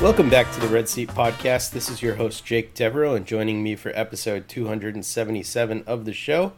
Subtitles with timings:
[0.00, 1.72] Welcome back to the Red Seat Podcast.
[1.72, 6.54] This is your host, Jake Devereaux, and joining me for episode 277 of the show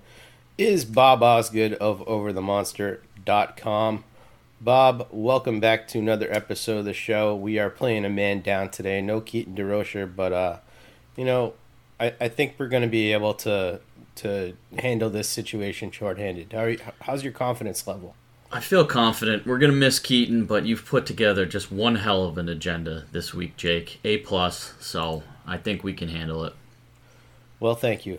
[0.56, 4.04] is Bob Osgood of OverTheMonster.com.
[4.60, 7.34] Bob, welcome back to another episode of the show.
[7.34, 9.00] We are playing a man down today.
[9.00, 10.58] No Keaton DeRocher, but, uh,
[11.16, 11.54] you know,
[11.98, 13.80] I, I think we're going to be able to
[14.14, 16.52] to handle this situation shorthanded.
[16.52, 18.14] How are you, how's your confidence level?
[18.52, 19.46] I feel confident.
[19.46, 23.32] We're gonna miss Keaton, but you've put together just one hell of an agenda this
[23.32, 23.98] week, Jake.
[24.04, 24.74] A plus.
[24.78, 26.54] So I think we can handle it.
[27.60, 28.18] Well, thank you.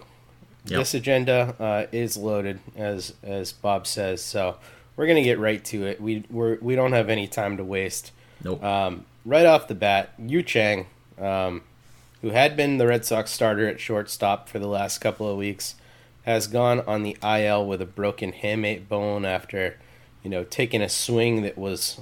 [0.66, 0.80] Yep.
[0.80, 4.24] This agenda uh, is loaded, as as Bob says.
[4.24, 4.58] So
[4.96, 6.02] we're gonna get right to it.
[6.02, 8.12] We we're, we don't have any time to waste.
[8.44, 8.64] Nope.
[8.64, 10.88] Um, right off the bat, Yu Chang,
[11.20, 11.62] um,
[12.22, 15.76] who had been the Red Sox starter at shortstop for the last couple of weeks,
[16.24, 19.78] has gone on the IL with a broken hamate bone after,
[20.24, 22.00] you know, taking a swing that was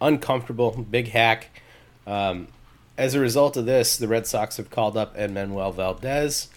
[0.00, 1.62] uncomfortable, big hack.
[2.06, 2.48] Um,
[2.98, 6.48] as a result of this, the Red Sox have called up Enmanuel Valdez.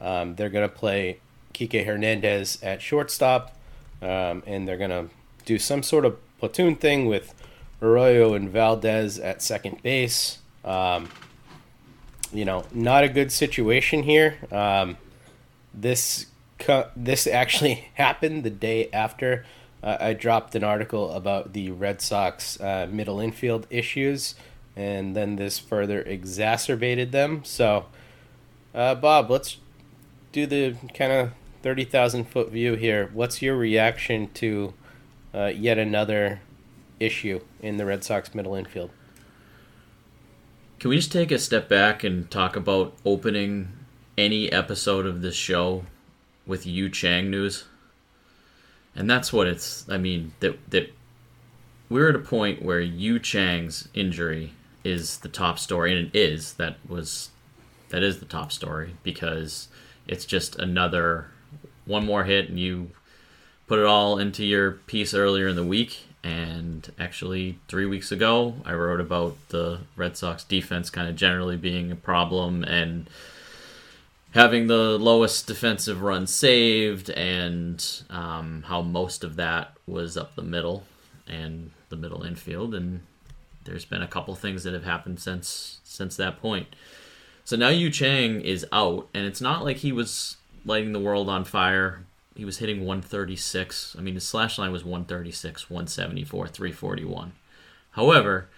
[0.00, 1.18] Um, they're going to play
[1.54, 3.56] Kike Hernandez at shortstop,
[4.02, 5.08] um, and they're going to
[5.44, 7.34] do some sort of platoon thing with
[7.80, 10.38] Arroyo and Valdez at second base.
[10.64, 11.08] Um,
[12.32, 14.36] you know, not a good situation here.
[14.50, 14.96] Um,
[15.72, 16.26] this
[16.58, 19.46] cu- this actually happened the day after
[19.86, 24.34] uh, I dropped an article about the Red Sox uh, middle infield issues,
[24.74, 27.44] and then this further exacerbated them.
[27.44, 27.86] So,
[28.74, 29.58] uh, Bob, let's
[30.32, 31.30] do the kind of
[31.62, 33.10] thirty thousand foot view here.
[33.14, 34.74] What's your reaction to
[35.32, 36.40] uh, yet another
[36.98, 38.90] issue in the Red Sox middle infield?
[40.80, 43.68] Can we just take a step back and talk about opening
[44.18, 45.84] any episode of this show
[46.44, 47.64] with Yu Chang news?
[48.96, 49.88] And that's what it's.
[49.88, 50.92] I mean that that
[51.88, 54.52] we're at a point where Yu Chang's injury
[54.84, 57.30] is the top story, and it is that was
[57.90, 59.68] that is the top story because
[60.08, 61.26] it's just another
[61.84, 62.90] one more hit, and you
[63.66, 68.54] put it all into your piece earlier in the week, And actually, three weeks ago,
[68.64, 73.08] I wrote about the Red Sox defense kind of generally being a problem and
[74.36, 80.42] having the lowest defensive run saved, and um, how most of that was up the
[80.42, 80.84] middle
[81.26, 82.74] and the middle infield.
[82.74, 83.00] And
[83.64, 86.68] there's been a couple things that have happened since since that point.
[87.44, 91.28] So now Yu Chang is out, and it's not like he was lighting the world
[91.28, 92.04] on fire.
[92.34, 93.96] He was hitting 136.
[93.98, 97.32] I mean, his slash line was 136, 174, 341.
[97.92, 98.48] However,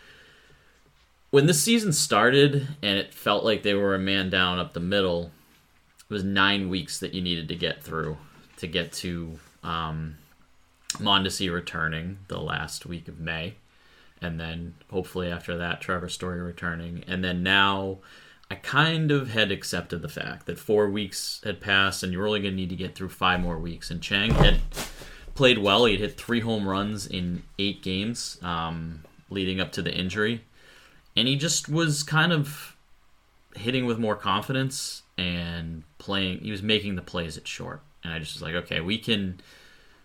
[1.30, 4.80] when the season started and it felt like they were a man down up the
[4.80, 5.30] middle,
[6.08, 8.16] it was nine weeks that you needed to get through
[8.56, 10.16] to get to um,
[10.94, 13.54] Mondesi returning the last week of May.
[14.20, 17.04] And then hopefully after that, Trevor Story returning.
[17.06, 17.98] And then now
[18.50, 22.26] I kind of had accepted the fact that four weeks had passed and you were
[22.26, 23.90] only going to need to get through five more weeks.
[23.90, 24.60] And Chang had
[25.34, 25.84] played well.
[25.84, 30.42] He had hit three home runs in eight games um, leading up to the injury.
[31.14, 32.76] And he just was kind of
[33.54, 36.38] hitting with more confidence and playing.
[36.38, 37.82] He was making the plays at short.
[38.02, 39.40] And I just was like, okay, we can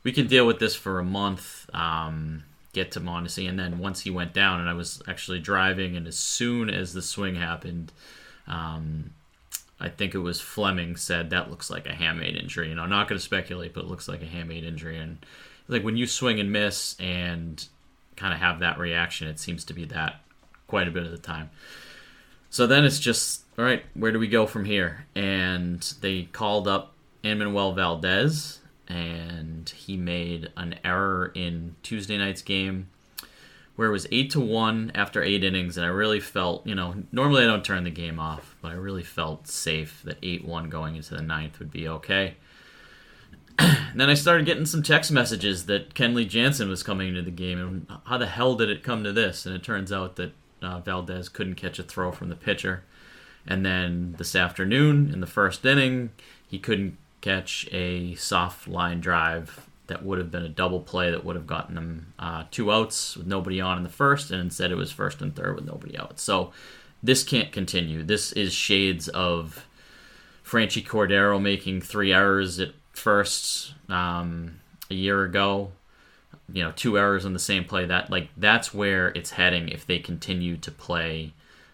[0.03, 1.69] we can deal with this for a month.
[1.73, 2.43] Um,
[2.73, 6.07] get to Mondesi, and then once he went down, and I was actually driving, and
[6.07, 7.91] as soon as the swing happened,
[8.47, 9.11] um,
[9.79, 12.69] I think it was Flemming said that looks like a hamate injury.
[12.69, 14.97] You know, I'm not going to speculate, but it looks like a hamate injury.
[14.97, 15.23] And
[15.67, 17.63] like when you swing and miss and
[18.15, 20.21] kind of have that reaction, it seems to be that
[20.67, 21.51] quite a bit of the time.
[22.49, 23.83] So then it's just all right.
[23.93, 25.05] Where do we go from here?
[25.15, 32.89] And they called up Enmanuel Valdez, and he made an error in Tuesday night's game
[33.75, 36.95] where it was eight to one after eight innings, and I really felt, you know,
[37.11, 40.69] normally I don't turn the game off, but I really felt safe that eight one
[40.69, 42.35] going into the ninth would be okay.
[43.57, 47.59] then I started getting some text messages that Kenley Jansen was coming into the game,
[47.59, 49.45] and how the hell did it come to this?
[49.45, 52.83] And it turns out that uh, Valdez couldn't catch a throw from the pitcher,
[53.47, 56.11] and then this afternoon in the first inning,
[56.47, 61.25] he couldn't catch a soft line drive that would have been a double play that
[61.25, 64.71] would have gotten them uh, two outs with nobody on in the first, and instead
[64.71, 66.19] it was first and third with nobody out.
[66.19, 66.51] So
[67.01, 68.03] this can't continue.
[68.03, 69.65] This is shades of
[70.45, 75.71] Franchy Cordero making three errors at first um, a year ago.
[76.51, 77.85] You know, two errors on the same play.
[77.85, 81.33] That like that's where it's heading if they continue to play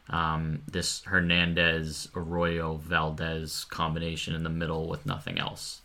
[0.09, 5.81] um, this Hernandez Arroyo Valdez combination in the middle with nothing else.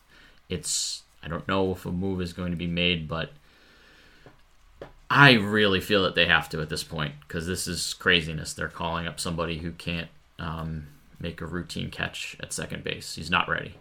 [0.48, 3.30] It's I don't know if a move is going to be made, but
[5.10, 8.52] I really feel that they have to at this point because this is craziness.
[8.52, 10.88] They're calling up somebody who can't um,
[11.20, 13.14] make a routine catch at second base.
[13.14, 13.76] He's not ready.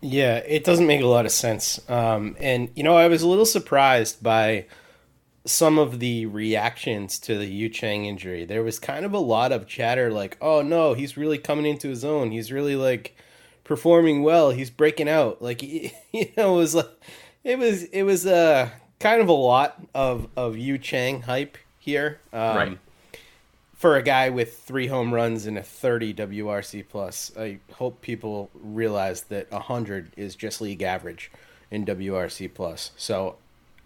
[0.00, 1.80] Yeah, it doesn't make a lot of sense.
[1.88, 4.66] Um, and, you know, I was a little surprised by
[5.44, 8.44] some of the reactions to the Yu Chang injury.
[8.44, 11.88] There was kind of a lot of chatter like, oh no, he's really coming into
[11.88, 12.30] his own.
[12.30, 13.16] He's really like
[13.64, 14.50] performing well.
[14.50, 15.42] He's breaking out.
[15.42, 15.90] Like you
[16.36, 16.90] know, it was like
[17.44, 22.20] it was it was uh kind of a lot of of Yu Chang hype here.
[22.32, 22.78] Um, right.
[23.74, 28.48] For a guy with three home runs and a 30 WRC plus, I hope people
[28.54, 31.32] realize that 100 is just league average
[31.68, 32.92] in WRC plus.
[32.96, 33.34] So,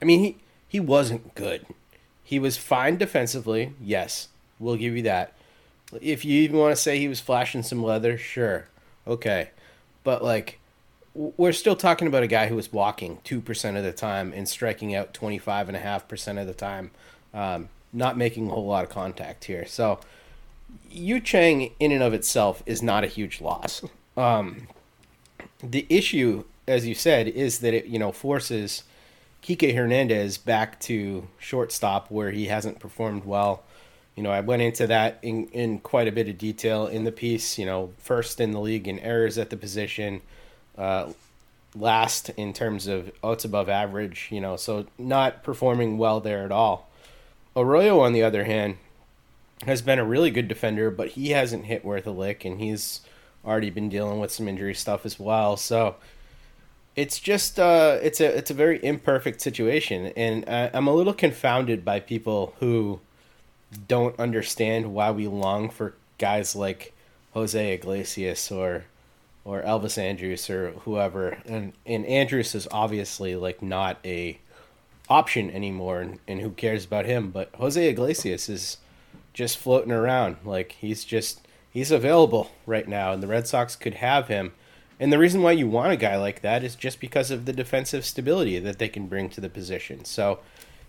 [0.02, 0.36] I mean, he
[0.68, 1.66] he wasn't good.
[2.22, 3.72] He was fine defensively.
[3.80, 4.28] Yes,
[4.58, 5.32] we'll give you that.
[6.00, 8.66] If you even want to say he was flashing some leather, sure.
[9.06, 9.50] Okay
[10.06, 10.60] but like
[11.14, 14.94] we're still talking about a guy who was walking 2% of the time and striking
[14.94, 16.90] out 25.5% of the time,
[17.34, 19.66] um, not making a whole lot of contact here.
[19.66, 19.98] So,
[20.90, 23.82] Yu Chang, in and of itself, is not a huge loss.
[24.16, 24.68] Um,
[25.62, 28.84] the issue, as you said, is that it, you know, forces
[29.46, 33.62] Kike Hernandez back to shortstop where he hasn't performed well
[34.16, 37.12] you know, I went into that in, in quite a bit of detail in the
[37.12, 37.58] piece.
[37.58, 40.22] You know, first in the league in errors at the position,
[40.76, 41.12] uh,
[41.74, 44.28] last in terms of outs above average.
[44.32, 46.88] You know, so not performing well there at all.
[47.54, 48.78] Arroyo, on the other hand,
[49.66, 53.02] has been a really good defender, but he hasn't hit worth a lick, and he's
[53.44, 55.58] already been dealing with some injury stuff as well.
[55.58, 55.96] So
[56.96, 61.14] it's just uh, it's a it's a very imperfect situation, and I, I'm a little
[61.14, 63.00] confounded by people who
[63.86, 66.94] don't understand why we long for guys like
[67.34, 68.84] Jose Iglesias or
[69.44, 71.38] or Elvis Andrus or whoever.
[71.46, 74.38] And and Andrus is obviously like not a
[75.08, 78.78] option anymore and, and who cares about him, but Jose Iglesias is
[79.34, 80.38] just floating around.
[80.44, 84.52] Like he's just he's available right now and the Red Sox could have him.
[84.98, 87.52] And the reason why you want a guy like that is just because of the
[87.52, 90.04] defensive stability that they can bring to the position.
[90.04, 90.40] So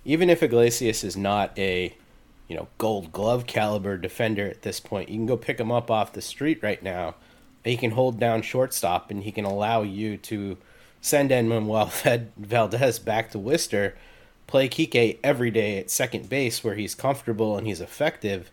[0.06, 1.94] even if Iglesias is not a
[2.48, 5.92] you know Gold Glove caliber defender at this point, you can go pick him up
[5.92, 7.16] off the street right now.
[7.66, 10.58] He can hold down shortstop, and he can allow you to
[11.02, 11.92] send Enmanuel
[12.38, 13.98] Valdez back to Worcester,
[14.48, 18.50] play Kike every day at second base where he's comfortable and he's effective,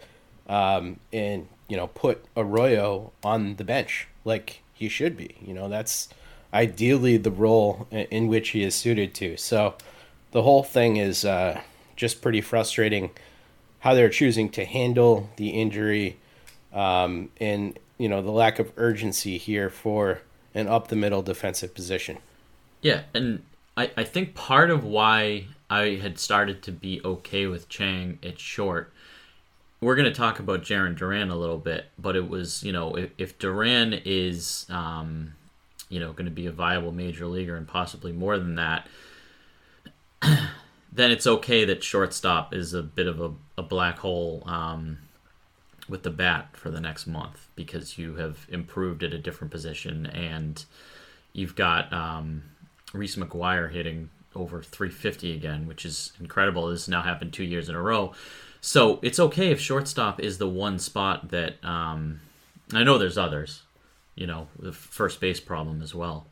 [0.49, 5.37] um, and you know put Arroyo on the bench like he should be.
[5.41, 6.09] You know that's
[6.53, 9.37] ideally the role in which he is suited to.
[9.37, 9.75] So
[10.31, 11.61] the whole thing is uh,
[11.97, 13.11] just pretty frustrating
[13.81, 16.17] how they're choosing to handle the injury
[16.73, 20.21] um, and you know the lack of urgency here for
[20.55, 22.19] an up the middle defensive position.
[22.81, 23.43] Yeah, and
[23.77, 28.39] I, I think part of why I had started to be okay with Chang at
[28.39, 28.93] short.
[29.85, 32.95] We're going to talk about Jarren Duran a little bit, but it was you know
[32.95, 35.35] if, if Duran is um,
[35.91, 38.89] you know going to be a viable major leaguer and possibly more than that,
[40.23, 45.01] then it's okay that shortstop is a bit of a, a black hole um,
[45.87, 50.07] with the bat for the next month because you have improved at a different position
[50.07, 50.65] and
[51.35, 52.43] you've got um,
[52.95, 56.69] Reese McGuire hitting over 350 again, which is incredible.
[56.69, 58.15] This has now happened two years in a row.
[58.65, 62.21] So it's okay if shortstop is the one spot that um,
[62.73, 63.63] I know there's others,
[64.15, 66.27] you know, the first base problem as well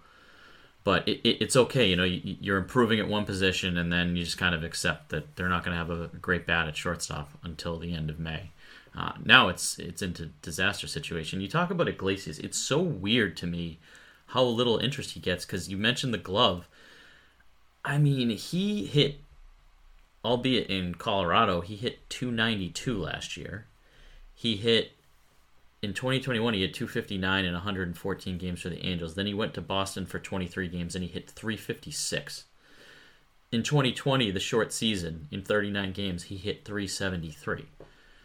[0.84, 1.88] but it, it, it's okay.
[1.88, 5.10] You know, you, are improving at one position, and then you just kind of accept
[5.10, 8.18] that they're not going to have a great bat at shortstop until the end of
[8.18, 8.50] May.
[8.96, 11.40] Uh, now it's it's into disaster situation.
[11.40, 12.38] You talk about Iglesias.
[12.38, 13.78] It's so weird to me
[14.26, 16.68] how little interest he gets because you mentioned the glove.
[17.84, 19.16] I mean, he hit,
[20.24, 23.66] albeit in Colorado, he hit 292 last year.
[24.34, 24.92] He hit
[25.82, 29.14] in 2021 he had 259 in 114 games for the Angels.
[29.14, 32.44] Then he went to Boston for 23 games and he hit 356.
[33.50, 37.66] In 2020, the short season, in 39 games, he hit 373.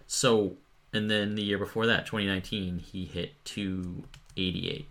[0.05, 0.55] So,
[0.93, 4.87] and then the year before that, 2019, he hit 288.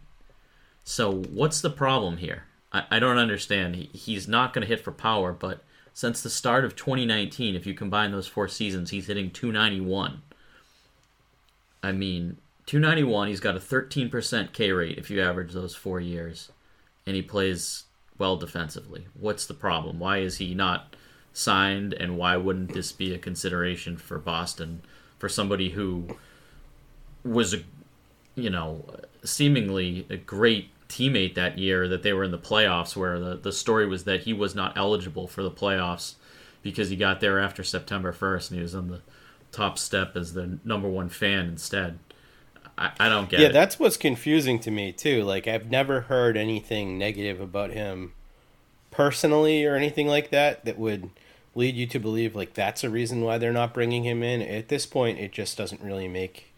[0.84, 2.44] So, what's the problem here?
[2.70, 3.76] I, I don't understand.
[3.76, 5.64] He, he's not going to hit for power, but
[5.96, 10.20] since the start of 2019, if you combine those four seasons, he's hitting 291.
[11.82, 12.36] I mean,
[12.66, 13.28] 291.
[13.28, 16.52] He's got a 13% K rate if you average those four years,
[17.06, 17.84] and he plays
[18.18, 19.06] well defensively.
[19.18, 19.98] What's the problem?
[19.98, 20.94] Why is he not
[21.32, 24.82] signed, and why wouldn't this be a consideration for Boston
[25.18, 26.08] for somebody who
[27.24, 27.62] was a,
[28.34, 28.84] you know,
[29.24, 33.52] seemingly a great teammate that year that they were in the playoffs, where the the
[33.52, 36.14] story was that he was not eligible for the playoffs
[36.62, 39.00] because he got there after September 1st and he was on the
[39.52, 41.98] top step as the number one fan instead.
[42.76, 43.52] I, I don't get yeah, it.
[43.52, 45.22] that's what's confusing to me too.
[45.22, 48.12] Like I've never heard anything negative about him
[48.90, 51.10] personally or anything like that that would
[51.54, 54.42] lead you to believe like that's a reason why they're not bringing him in.
[54.42, 56.52] At this point, it just doesn't really make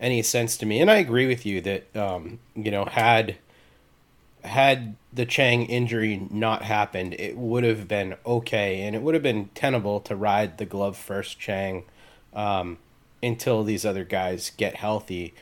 [0.00, 0.80] any sense to me.
[0.80, 3.36] And I agree with you that um, you know had
[4.44, 9.22] had the Chang injury not happened, it would have been okay, and it would have
[9.22, 11.84] been tenable to ride the glove first Chang
[12.34, 12.78] um,
[13.22, 15.34] until these other guys get healthy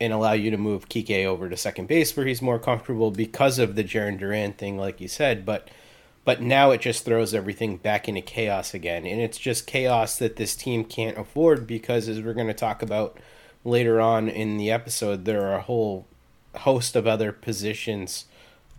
[0.00, 3.58] and allow you to move Kike over to second base where he's more comfortable because
[3.58, 5.44] of the Jarren Duran thing, like you said.
[5.44, 5.68] But
[6.24, 10.36] but now it just throws everything back into chaos again, and it's just chaos that
[10.36, 13.18] this team can't afford because, as we're going to talk about
[13.64, 16.04] later on in the episode, there are a whole
[16.56, 18.24] host of other positions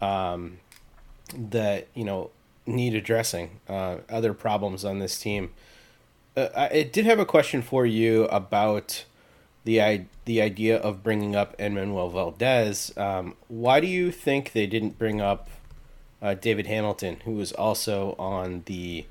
[0.01, 0.59] um,
[1.35, 2.31] that you know
[2.65, 5.51] need addressing, uh, other problems on this team.
[6.35, 9.05] Uh, I did have a question for you about
[9.63, 12.95] the the idea of bringing up Enmanuel Valdez.
[12.97, 15.49] Um, why do you think they didn't bring up
[16.21, 19.05] uh, David Hamilton, who was also on the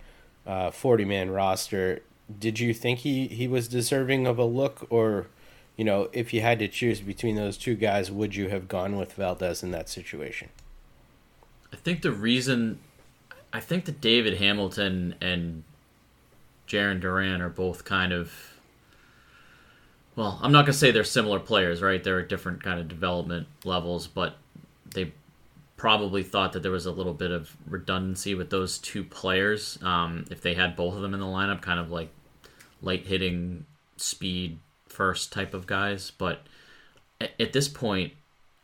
[0.47, 2.03] uh, forty man roster?
[2.39, 5.29] Did you think he, he was deserving of a look, or
[5.77, 8.97] you know, if you had to choose between those two guys, would you have gone
[8.97, 10.49] with Valdez in that situation?
[11.73, 12.79] I think the reason,
[13.53, 15.65] I think that David Hamilton and
[16.69, 18.33] Jarren Duran are both kind of
[20.17, 22.03] well, I'm not gonna say they're similar players, right?
[22.03, 24.37] They're at different kind of development levels, but
[24.95, 25.13] they
[25.77, 30.25] probably thought that there was a little bit of redundancy with those two players um,
[30.31, 32.09] if they had both of them in the lineup, kind of like
[32.81, 33.67] light hitting,
[33.99, 34.59] speed
[34.89, 36.11] first type of guys.
[36.11, 36.47] But
[37.21, 38.15] at, at this point,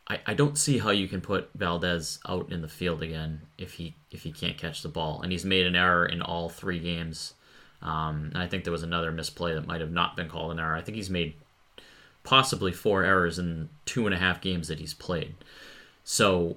[0.09, 3.73] I, I don't see how you can put Valdez out in the field again if
[3.73, 6.79] he if he can't catch the ball, and he's made an error in all three
[6.79, 7.33] games.
[7.81, 10.59] Um, and I think there was another misplay that might have not been called an
[10.59, 10.75] error.
[10.75, 11.33] I think he's made
[12.23, 15.35] possibly four errors in two and a half games that he's played.
[16.05, 16.55] So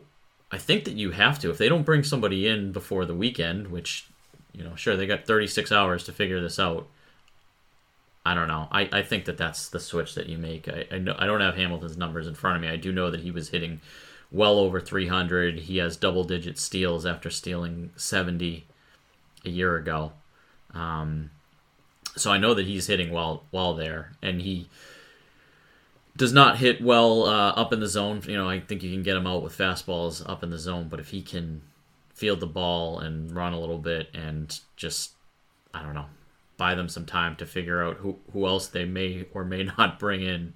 [0.52, 1.50] I think that you have to.
[1.50, 4.06] If they don't bring somebody in before the weekend, which
[4.52, 6.86] You know, sure they got 36 hours to figure this out.
[8.26, 8.66] I don't know.
[8.72, 10.68] I, I think that that's the switch that you make.
[10.68, 12.68] I I, know, I don't have Hamilton's numbers in front of me.
[12.68, 13.80] I do know that he was hitting
[14.32, 15.60] well over 300.
[15.60, 18.66] He has double digit steals after stealing 70
[19.44, 20.12] a year ago.
[20.74, 21.30] Um,
[22.16, 24.68] so I know that he's hitting well well there, and he
[26.16, 28.22] does not hit well uh, up in the zone.
[28.26, 30.88] You know, I think you can get him out with fastballs up in the zone,
[30.88, 31.62] but if he can
[32.12, 35.12] field the ball and run a little bit and just
[35.72, 36.06] I don't know,
[36.56, 39.98] buy them some time to figure out who who else they may or may not
[39.98, 40.54] bring in.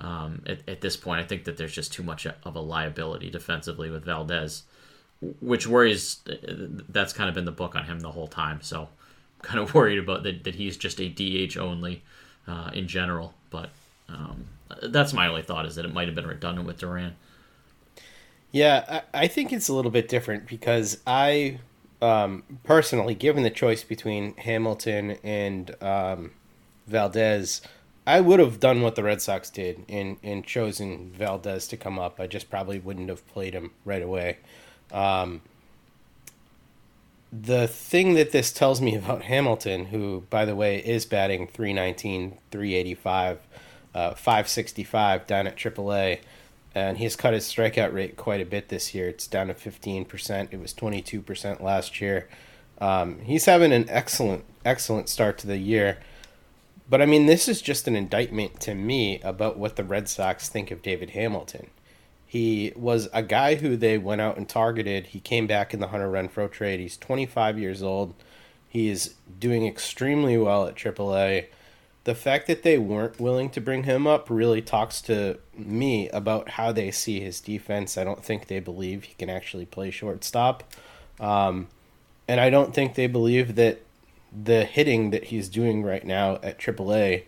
[0.00, 3.30] Um, at, at this point, I think that there's just too much of a liability
[3.30, 4.62] defensively with Valdez,
[5.40, 6.20] which worries.
[6.88, 8.60] That's kind of been the book on him the whole time.
[8.62, 8.88] So, I'm
[9.42, 12.02] kind of worried about that, that he's just a DH only
[12.46, 13.34] uh, in general.
[13.50, 13.70] But
[14.08, 14.44] um,
[14.82, 17.16] that's my only thought is that it might have been redundant with Duran.
[18.50, 21.58] Yeah, I, I think it's a little bit different because I
[22.00, 26.32] um, personally, given the choice between Hamilton and um,
[26.86, 27.60] Valdez,
[28.06, 31.98] I would have done what the Red Sox did and, and chosen Valdez to come
[31.98, 32.18] up.
[32.18, 34.38] I just probably wouldn't have played him right away.
[34.92, 35.42] Um,
[37.32, 42.38] the thing that this tells me about Hamilton, who, by the way, is batting 319,
[42.50, 43.40] 385,
[43.94, 46.20] uh, 565 down at AAA,
[46.74, 49.08] and he's cut his strikeout rate quite a bit this year.
[49.08, 50.48] It's down to 15%.
[50.52, 52.28] It was 22% last year.
[52.80, 55.98] Um, he's having an excellent, excellent start to the year.
[56.88, 60.48] But I mean, this is just an indictment to me about what the Red Sox
[60.48, 61.68] think of David Hamilton.
[62.26, 65.06] He was a guy who they went out and targeted.
[65.06, 66.80] He came back in the Hunter Renfroe trade.
[66.80, 68.14] He's 25 years old.
[68.68, 71.46] He is doing extremely well at AAA.
[72.04, 76.50] The fact that they weren't willing to bring him up really talks to me about
[76.50, 77.98] how they see his defense.
[77.98, 80.64] I don't think they believe he can actually play shortstop.
[81.20, 81.68] Um,
[82.26, 83.82] and I don't think they believe that
[84.32, 87.24] the hitting that he's doing right now at AAA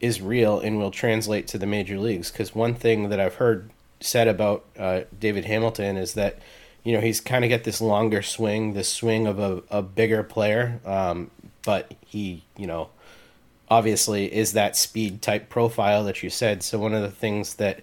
[0.00, 2.30] is real and will translate to the major leagues.
[2.30, 6.38] Because one thing that I've heard said about uh, David Hamilton is that
[6.84, 10.22] you know he's kind of got this longer swing, this swing of a, a bigger
[10.22, 11.30] player, um,
[11.64, 12.90] but he you know
[13.70, 16.62] obviously is that speed type profile that you said.
[16.62, 17.82] So one of the things that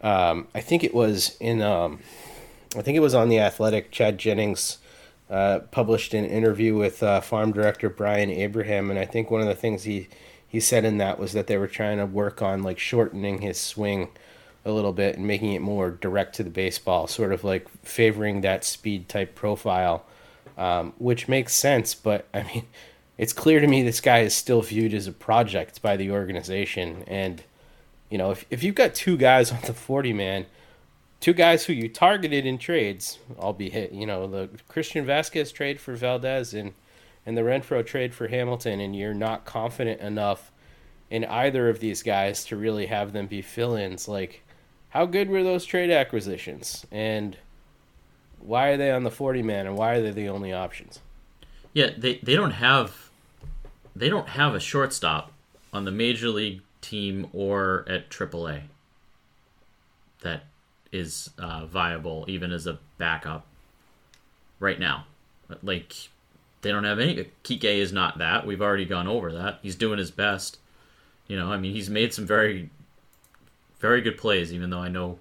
[0.00, 2.00] um, I think it was in um,
[2.76, 4.78] I think it was on the Athletic, Chad Jennings
[5.30, 9.46] uh, published an interview with uh, farm director Brian Abraham, and I think one of
[9.46, 10.08] the things he
[10.46, 13.58] he said in that was that they were trying to work on like shortening his
[13.60, 14.08] swing
[14.64, 18.40] a little bit and making it more direct to the baseball, sort of like favoring
[18.40, 20.06] that speed type profile,
[20.56, 21.94] um, which makes sense.
[21.94, 22.66] But I mean,
[23.16, 27.04] it's clear to me this guy is still viewed as a project by the organization,
[27.06, 27.42] and
[28.10, 30.46] you know, if if you've got two guys on the forty man
[31.24, 35.94] two guys who you targeted in trades, albeit you know the Christian Vazquez trade for
[35.94, 36.74] Valdez and
[37.24, 40.52] and the Renfroe trade for Hamilton, and you're not confident enough
[41.08, 44.06] in either of these guys to really have them be fill-ins.
[44.06, 44.42] Like,
[44.90, 47.38] how good were those trade acquisitions, and
[48.38, 51.00] why are they on the forty man, and why are they the only options?
[51.72, 53.03] Yeah, they they don't have
[53.94, 55.32] they don't have a shortstop
[55.72, 58.62] on the major league team or at AAA
[60.22, 60.44] that
[60.92, 63.46] is uh, viable even as a backup
[64.60, 65.06] right now.
[65.62, 65.92] Like
[66.62, 67.30] they don't have any.
[67.44, 68.46] Kike is not that.
[68.46, 69.58] We've already gone over that.
[69.62, 70.58] He's doing his best.
[71.28, 72.70] You know, I mean, he's made some very,
[73.80, 74.52] very good plays.
[74.52, 75.18] Even though I know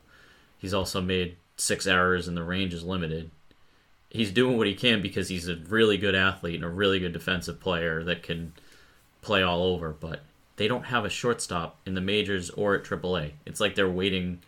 [0.57, 3.29] he's also made six errors and the range is limited.
[4.13, 7.13] He's doing what he can because he's a really good athlete and a really good
[7.13, 8.53] defensive player that can
[9.21, 9.89] play all over.
[9.89, 10.21] But
[10.55, 13.31] they don't have a shortstop in the majors or at AAA.
[13.45, 14.39] It's like they're waiting.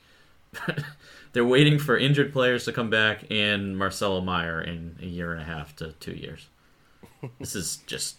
[1.34, 5.42] they're waiting for injured players to come back and Marcelo Mayer in a year and
[5.42, 6.48] a half to two years.
[7.40, 8.18] this is just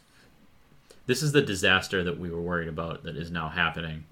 [1.06, 4.04] this is the disaster that we were worried about that is now happening,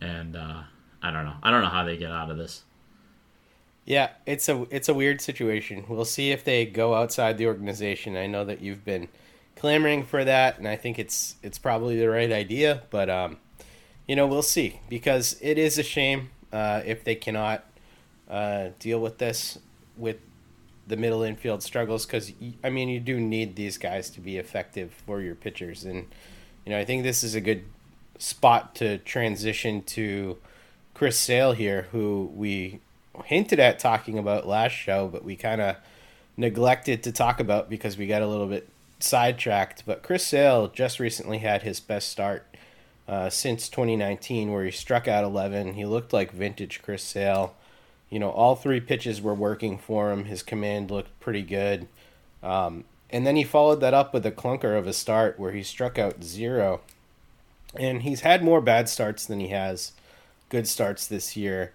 [0.00, 0.62] and uh,
[1.02, 1.36] I don't know.
[1.42, 2.62] I don't know how they get out of this.
[3.88, 5.86] Yeah, it's a it's a weird situation.
[5.88, 8.18] We'll see if they go outside the organization.
[8.18, 9.08] I know that you've been
[9.56, 12.82] clamoring for that, and I think it's it's probably the right idea.
[12.90, 13.38] But um,
[14.06, 17.64] you know, we'll see because it is a shame uh, if they cannot
[18.28, 19.58] uh, deal with this
[19.96, 20.18] with
[20.86, 22.30] the middle infield struggles because
[22.62, 26.06] I mean you do need these guys to be effective for your pitchers and
[26.66, 27.64] you know I think this is a good
[28.18, 30.36] spot to transition to
[30.92, 32.80] Chris Sale here who we
[33.26, 35.76] hinted at talking about last show but we kind of
[36.36, 38.68] neglected to talk about because we got a little bit
[39.00, 42.44] sidetracked but Chris Sale just recently had his best start
[43.06, 47.54] uh, since 2019 where he struck out 11 he looked like vintage Chris Sale
[48.10, 50.24] you know, all three pitches were working for him.
[50.24, 51.88] His command looked pretty good.
[52.42, 55.62] Um, and then he followed that up with a clunker of a start where he
[55.62, 56.80] struck out zero.
[57.74, 59.92] And he's had more bad starts than he has
[60.48, 61.72] good starts this year.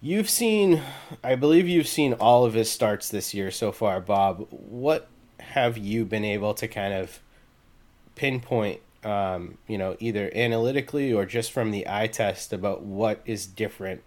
[0.00, 0.82] You've seen,
[1.24, 4.46] I believe you've seen all of his starts this year so far, Bob.
[4.50, 5.08] What
[5.40, 7.20] have you been able to kind of
[8.14, 13.46] pinpoint, um, you know, either analytically or just from the eye test about what is
[13.46, 14.02] different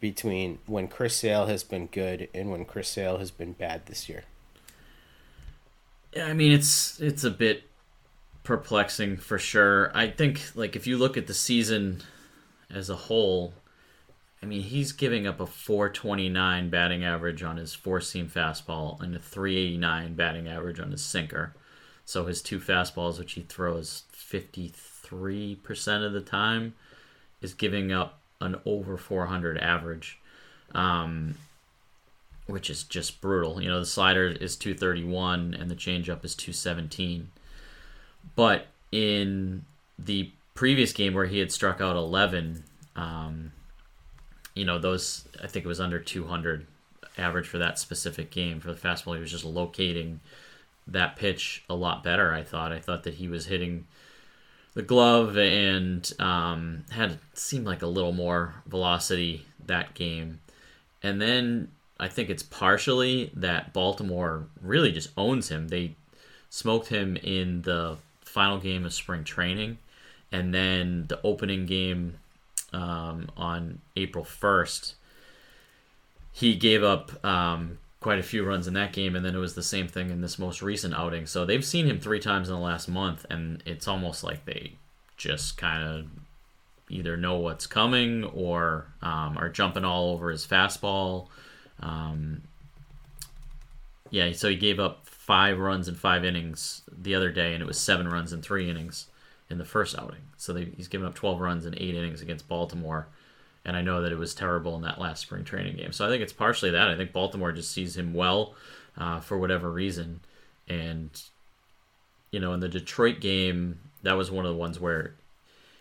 [0.00, 4.08] between when Chris Sale has been good and when Chris Sale has been bad this
[4.08, 4.24] year?
[6.14, 7.64] Yeah, I mean it's it's a bit
[8.42, 9.92] perplexing for sure.
[9.94, 12.02] I think like if you look at the season
[12.68, 13.54] as a whole,
[14.42, 19.14] I mean he's giving up a 429 batting average on his four seam fastball and
[19.14, 21.54] a 389 batting average on his sinker.
[22.04, 26.74] So his two fastballs, which he throws 53% of the time,
[27.40, 30.18] is giving up an over 400 average.
[30.74, 31.36] Um,
[32.50, 33.62] which is just brutal.
[33.62, 37.30] You know, the slider is 231 and the changeup is 217.
[38.34, 39.64] But in
[39.98, 42.64] the previous game where he had struck out 11,
[42.96, 43.52] um,
[44.54, 46.66] you know, those, I think it was under 200
[47.18, 48.60] average for that specific game.
[48.60, 50.20] For the fastball, he was just locating
[50.86, 52.72] that pitch a lot better, I thought.
[52.72, 53.86] I thought that he was hitting
[54.74, 60.40] the glove and um, had seemed like a little more velocity that game.
[61.02, 65.68] And then I think it's partially that Baltimore really just owns him.
[65.68, 65.94] They
[66.48, 69.78] smoked him in the final game of spring training,
[70.32, 72.18] and then the opening game
[72.72, 74.94] um, on April 1st,
[76.32, 79.54] he gave up um, quite a few runs in that game, and then it was
[79.54, 81.26] the same thing in this most recent outing.
[81.26, 84.74] So they've seen him three times in the last month, and it's almost like they
[85.16, 86.06] just kind of
[86.88, 91.28] either know what's coming or um, are jumping all over his fastball
[91.80, 92.42] um,
[94.10, 97.66] yeah, so he gave up five runs in five innings the other day, and it
[97.66, 99.06] was seven runs in three innings
[99.50, 100.22] in the first outing.
[100.36, 103.08] So they, he's given up 12 runs in eight innings against Baltimore.
[103.64, 105.92] And I know that it was terrible in that last spring training game.
[105.92, 106.88] So I think it's partially that.
[106.88, 108.54] I think Baltimore just sees him well
[108.96, 110.20] uh, for whatever reason.
[110.66, 111.10] And,
[112.30, 115.14] you know, in the Detroit game, that was one of the ones where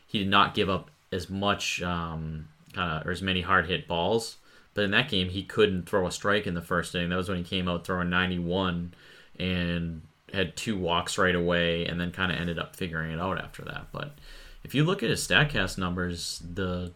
[0.08, 3.88] he did not give up as much um, kind of or as many hard hit
[3.88, 4.38] balls
[4.80, 7.10] but in that game, he couldn't throw a strike in the first inning.
[7.10, 8.94] That was when he came out throwing 91
[9.38, 10.02] and
[10.34, 13.64] had two walks right away, and then kind of ended up figuring it out after
[13.64, 13.88] that.
[13.92, 14.14] But
[14.64, 16.92] if you look at his Statcast numbers, the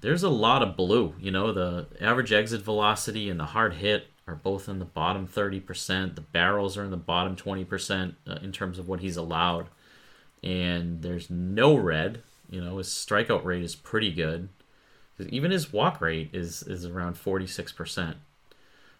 [0.00, 1.14] there's a lot of blue.
[1.18, 5.26] You know, the average exit velocity and the hard hit are both in the bottom
[5.26, 6.14] 30%.
[6.14, 9.68] The barrels are in the bottom 20% uh, in terms of what he's allowed.
[10.42, 12.22] And there's no red.
[12.50, 14.48] You know, his strikeout rate is pretty good.
[15.28, 18.16] Even his walk rate is is around forty six percent.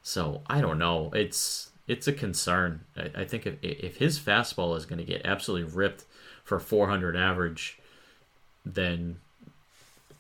[0.03, 1.11] So I don't know.
[1.13, 2.81] It's it's a concern.
[2.97, 6.05] I, I think if if his fastball is going to get absolutely ripped
[6.43, 7.79] for four hundred average,
[8.65, 9.17] then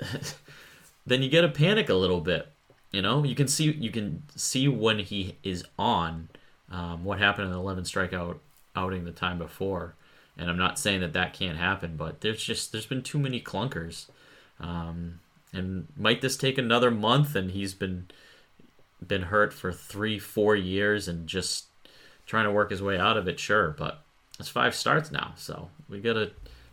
[1.06, 2.48] then you get to panic a little bit.
[2.90, 6.28] You know, you can see you can see when he is on.
[6.70, 8.38] Um, what happened in the eleven strikeout
[8.74, 9.94] outing the time before,
[10.36, 13.40] and I'm not saying that that can't happen, but there's just there's been too many
[13.40, 14.06] clunkers.
[14.60, 15.20] Um,
[15.52, 18.08] and might this take another month and he's been
[19.06, 21.66] been hurt for three, four years and just
[22.26, 24.02] trying to work his way out of it, sure, but
[24.38, 26.32] it's five starts now, so we gotta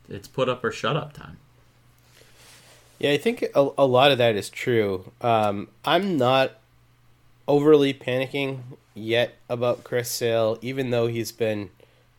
[0.09, 1.37] it's put up or shut up time.
[2.99, 5.11] Yeah, I think a, a lot of that is true.
[5.21, 6.53] Um, I'm not
[7.47, 8.59] overly panicking
[8.93, 11.69] yet about Chris Sale, even though he's been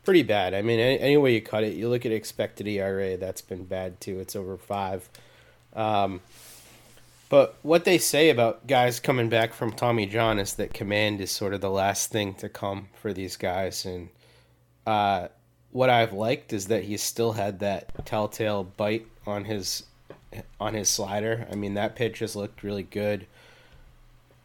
[0.03, 0.53] pretty bad.
[0.53, 3.63] I mean, any, any way you cut it, you look at expected ERA, that's been
[3.63, 4.19] bad too.
[4.19, 5.09] It's over five.
[5.73, 6.21] Um,
[7.33, 11.31] but what they say about guys coming back from Tommy John is that command is
[11.31, 13.85] sort of the last thing to come for these guys.
[13.85, 14.09] And
[14.85, 15.29] uh,
[15.71, 19.85] what I've liked is that he's still had that telltale bite on his
[20.59, 21.47] on his slider.
[21.51, 23.25] I mean, that pitch has looked really good.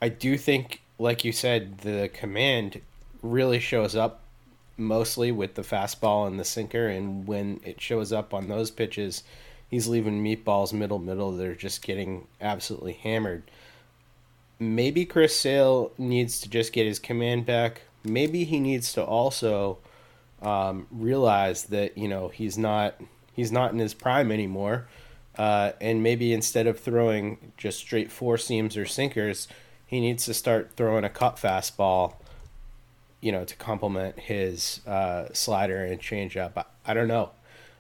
[0.01, 2.81] I do think, like you said, the command
[3.21, 4.23] really shows up
[4.79, 9.25] mostly with the fastball and the sinker, and when it shows up on those pitches
[9.69, 11.33] he's leaving meatballs middle middle.
[11.33, 13.45] They're just getting absolutely hammered.
[14.59, 17.83] Maybe Chris Sale needs to just get his command back.
[18.03, 19.79] Maybe he needs to also
[20.43, 23.01] um, realize that you know he's not
[23.33, 24.89] he's not in his prime anymore.
[25.37, 29.47] Uh, and maybe instead of throwing just straight four seams or sinkers,
[29.87, 32.15] he needs to start throwing a cut fastball,
[33.21, 36.53] you know, to complement his uh, slider and changeup.
[36.57, 37.31] I, I don't know.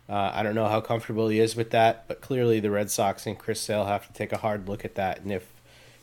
[0.09, 3.27] Uh, I don't know how comfortable he is with that, but clearly the Red Sox
[3.27, 5.21] and Chris Sale have to take a hard look at that.
[5.21, 5.47] And if,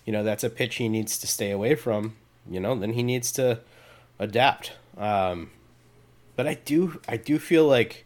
[0.05, 2.15] you know, that's a pitch he needs to stay away from,
[2.49, 3.61] you know, then he needs to
[4.19, 4.73] adapt.
[4.97, 5.49] Um,
[6.35, 8.05] but I do I do feel like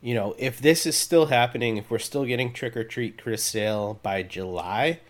[0.00, 3.42] you know if this is still happening, if we're still getting trick or treat Chris
[3.44, 5.00] Sale by July,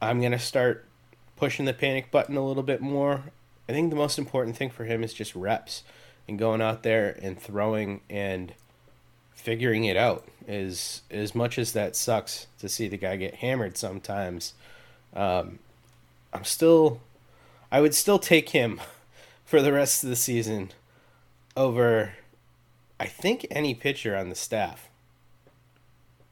[0.00, 0.86] I'm gonna start
[1.36, 3.24] pushing the panic button a little bit more.
[3.68, 5.84] I think the most important thing for him is just reps
[6.26, 8.52] and going out there and throwing and
[9.40, 10.26] figuring it out.
[10.46, 14.54] Is as much as that sucks to see the guy get hammered sometimes,
[15.14, 15.58] um,
[16.32, 17.00] I'm still,
[17.70, 18.80] I would still take him
[19.44, 20.70] for the rest of the season
[21.56, 22.12] over,
[22.98, 24.88] I think any pitcher on the staff.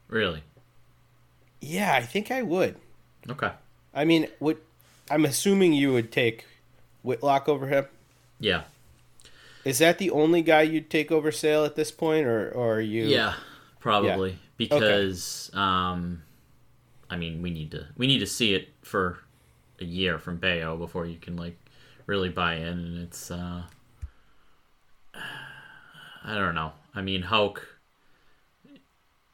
[0.07, 0.43] Really?
[1.61, 2.77] Yeah, I think I would.
[3.29, 3.51] Okay.
[3.93, 4.57] I mean, what
[5.09, 6.45] I'm assuming you would take
[7.03, 7.85] Whitlock over him.
[8.39, 8.63] Yeah.
[9.65, 12.81] Is that the only guy you'd take over Sale at this point, or or are
[12.81, 13.05] you?
[13.05, 13.33] Yeah,
[13.79, 14.35] probably Yeah.
[14.57, 16.23] because um,
[17.09, 19.19] I mean we need to we need to see it for
[19.79, 21.57] a year from Bello before you can like
[22.05, 23.63] really buy in, and it's uh,
[25.13, 26.73] I don't know.
[26.95, 27.65] I mean Houck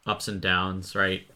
[0.06, 1.28] ups and downs, right?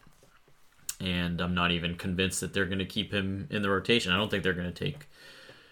[1.01, 4.11] And I'm not even convinced that they're going to keep him in the rotation.
[4.11, 5.07] I don't think they're going to take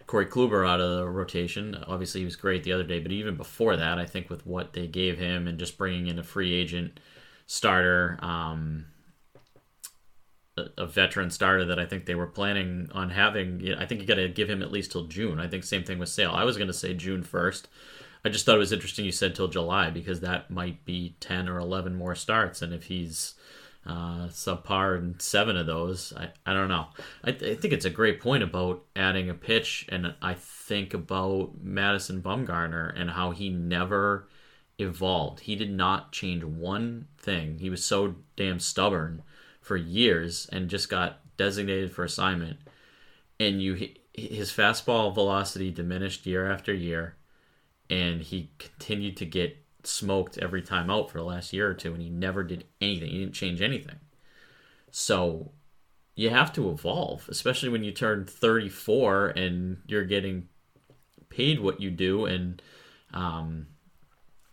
[0.08, 1.76] Corey Kluber out of the rotation.
[1.86, 4.74] Obviously, he was great the other day, but even before that, I think with what
[4.74, 7.00] they gave him and just bringing in a free agent
[7.46, 8.86] starter, um,
[10.58, 14.08] a, a veteran starter that I think they were planning on having, I think you
[14.08, 15.40] got to give him at least till June.
[15.40, 16.32] I think same thing with Sale.
[16.32, 17.68] I was going to say June first.
[18.26, 21.48] I just thought it was interesting you said till July because that might be ten
[21.48, 23.36] or eleven more starts, and if he's
[23.88, 26.14] uh, subpar in seven of those.
[26.16, 26.88] I, I don't know.
[27.24, 31.54] I, I think it's a great point about adding a pitch, and I think about
[31.62, 34.28] Madison Bumgarner and how he never
[34.78, 35.40] evolved.
[35.42, 37.60] He did not change one thing.
[37.60, 39.24] He was so damn stubborn
[39.62, 42.58] for years and just got designated for assignment.
[43.40, 47.16] And you, his fastball velocity diminished year after year,
[47.90, 51.94] and he continued to get smoked every time out for the last year or two,
[51.94, 53.10] and he never did anything.
[53.10, 53.98] He didn't change anything.
[54.92, 55.52] So
[56.16, 60.48] you have to evolve, especially when you turn 34 and you're getting
[61.30, 62.26] paid what you do.
[62.26, 62.62] And
[63.14, 63.68] um,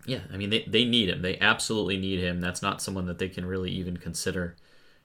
[0.06, 1.22] yeah, I mean, they, they need him.
[1.22, 2.40] They absolutely need him.
[2.40, 4.56] That's not someone that they can really even consider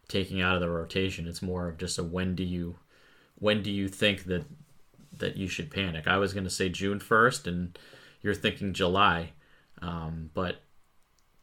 [0.10, 1.28] taking out of the rotation.
[1.28, 2.76] It's more of just a when do you
[3.36, 4.44] when do you think that
[5.18, 6.08] that you should panic?
[6.08, 7.80] I was going to say June 1st, and
[8.22, 9.32] you're thinking July.
[9.82, 10.62] Um, but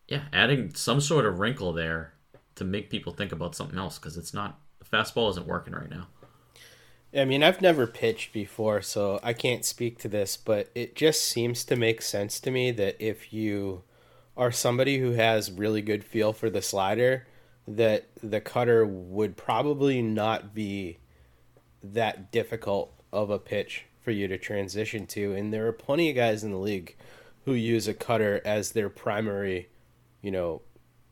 [0.09, 2.15] yeah, adding some sort of wrinkle there
[2.57, 5.91] to make people think about something else because it's not the fastball isn't working right
[5.91, 6.09] now.
[7.15, 11.23] I mean, I've never pitched before, so I can't speak to this, but it just
[11.23, 13.85] seems to make sense to me that if you
[14.37, 17.27] are somebody who has really good feel for the slider,
[17.67, 20.99] that the cutter would probably not be
[21.83, 25.33] that difficult of a pitch for you to transition to.
[25.33, 26.97] And there are plenty of guys in the league
[27.47, 29.69] who use a cutter as their primary,
[30.21, 30.61] you know,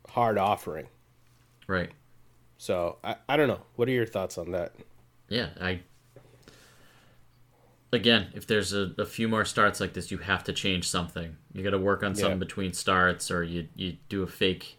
[0.09, 0.87] hard offering.
[1.65, 1.89] Right.
[2.57, 3.61] So I, I don't know.
[3.75, 4.73] What are your thoughts on that?
[5.29, 5.79] Yeah, I
[7.91, 11.37] again, if there's a, a few more starts like this, you have to change something.
[11.53, 12.45] You got to work on something Yeah.
[12.45, 14.77] between starts, or you you do a fake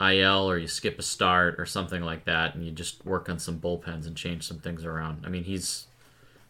[0.00, 3.38] IL, or you skip a start, or something like that, and you just work on
[3.38, 5.24] some bullpens and change some things around.
[5.26, 5.86] I mean, he's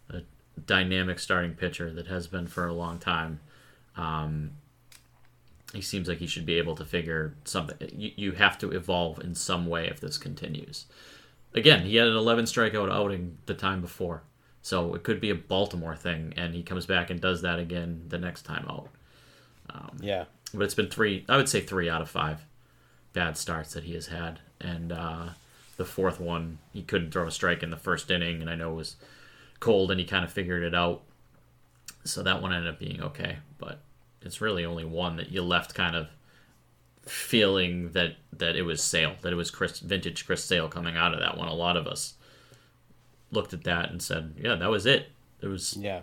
[0.09, 0.21] a
[0.65, 3.39] dynamic starting pitcher that has been for a long time.
[3.99, 4.51] Um,
[5.73, 7.77] he seems like he should be able to figure something.
[7.95, 10.85] You, you have to evolve in some way if this continues.
[11.53, 14.23] Again, he had an 11 strikeout outing the time before,
[14.61, 18.05] so it could be a Baltimore thing, and he comes back and does that again
[18.07, 18.89] the next time out.
[19.69, 20.25] Um, Yeah.
[20.53, 21.25] but it's been three.
[21.29, 22.45] I would say three out of five
[23.13, 25.29] bad starts that he has had, and uh,
[25.77, 28.71] the fourth one he couldn't throw a strike in the first inning, and I know
[28.71, 28.95] it was
[29.59, 31.01] cold, and he kind of figured it out.
[32.05, 33.81] So that one ended up being okay, but
[34.21, 36.07] it's really only one that you left kind of
[37.03, 41.13] feeling that that it was Sale, that it was Chris vintage Chris Sale coming out
[41.13, 41.47] of that one.
[41.47, 42.13] A lot of us
[43.31, 46.01] looked at that and said, "Yeah, that was it." There was Yeah.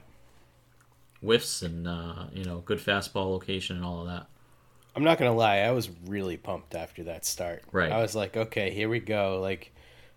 [1.20, 4.26] whiffs and uh, you know good fastball location and all of that.
[4.94, 7.62] I'm not gonna lie, I was really pumped after that start.
[7.70, 7.92] Right.
[7.92, 9.40] I was like, okay, here we go.
[9.40, 9.72] Like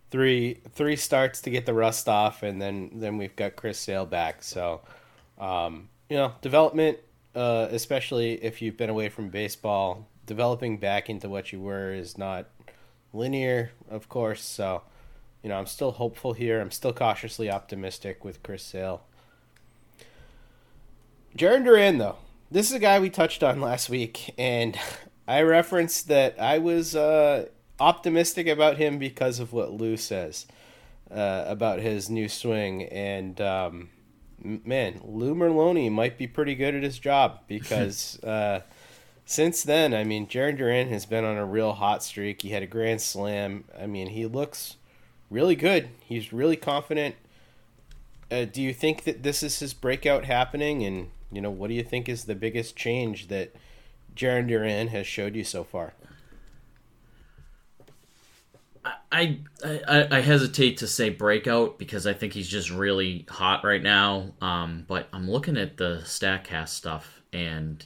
[0.10, 4.06] three three starts to get the rust off, and then then we've got Chris Sale
[4.06, 4.42] back.
[4.42, 4.82] So,
[5.38, 6.98] um, you know, development,
[7.40, 12.18] uh, especially if you've been away from baseball, developing back into what you were is
[12.18, 12.48] not
[13.14, 14.44] linear, of course.
[14.44, 14.82] So,
[15.42, 16.60] you know, I'm still hopeful here.
[16.60, 19.04] I'm still cautiously optimistic with Chris Sale.
[21.38, 22.18] Jarren Duran, though,
[22.52, 24.78] this is a guy we touched on last week, and
[25.28, 27.46] I referenced that I was uh,
[27.80, 30.46] optimistic about him because of what Lou says
[31.10, 33.90] uh, about his new swing, and um,
[34.44, 38.62] man, Lou Merloni might be pretty good at his job because uh,
[39.26, 42.42] since then, I mean, Jarren Duran has been on a real hot streak.
[42.42, 43.66] He had a grand slam.
[43.80, 44.78] I mean, he looks
[45.30, 45.90] really good.
[46.00, 47.16] He's really confident.
[48.32, 50.84] Uh, do you think that this is his breakout happening?
[50.84, 53.56] And you know, what do you think is the biggest change that
[54.16, 55.94] Jarren Duran has showed you so far?
[59.12, 63.82] I, I I hesitate to say breakout because I think he's just really hot right
[63.82, 64.34] now.
[64.42, 67.84] Um, but I'm looking at the Statcast stuff, and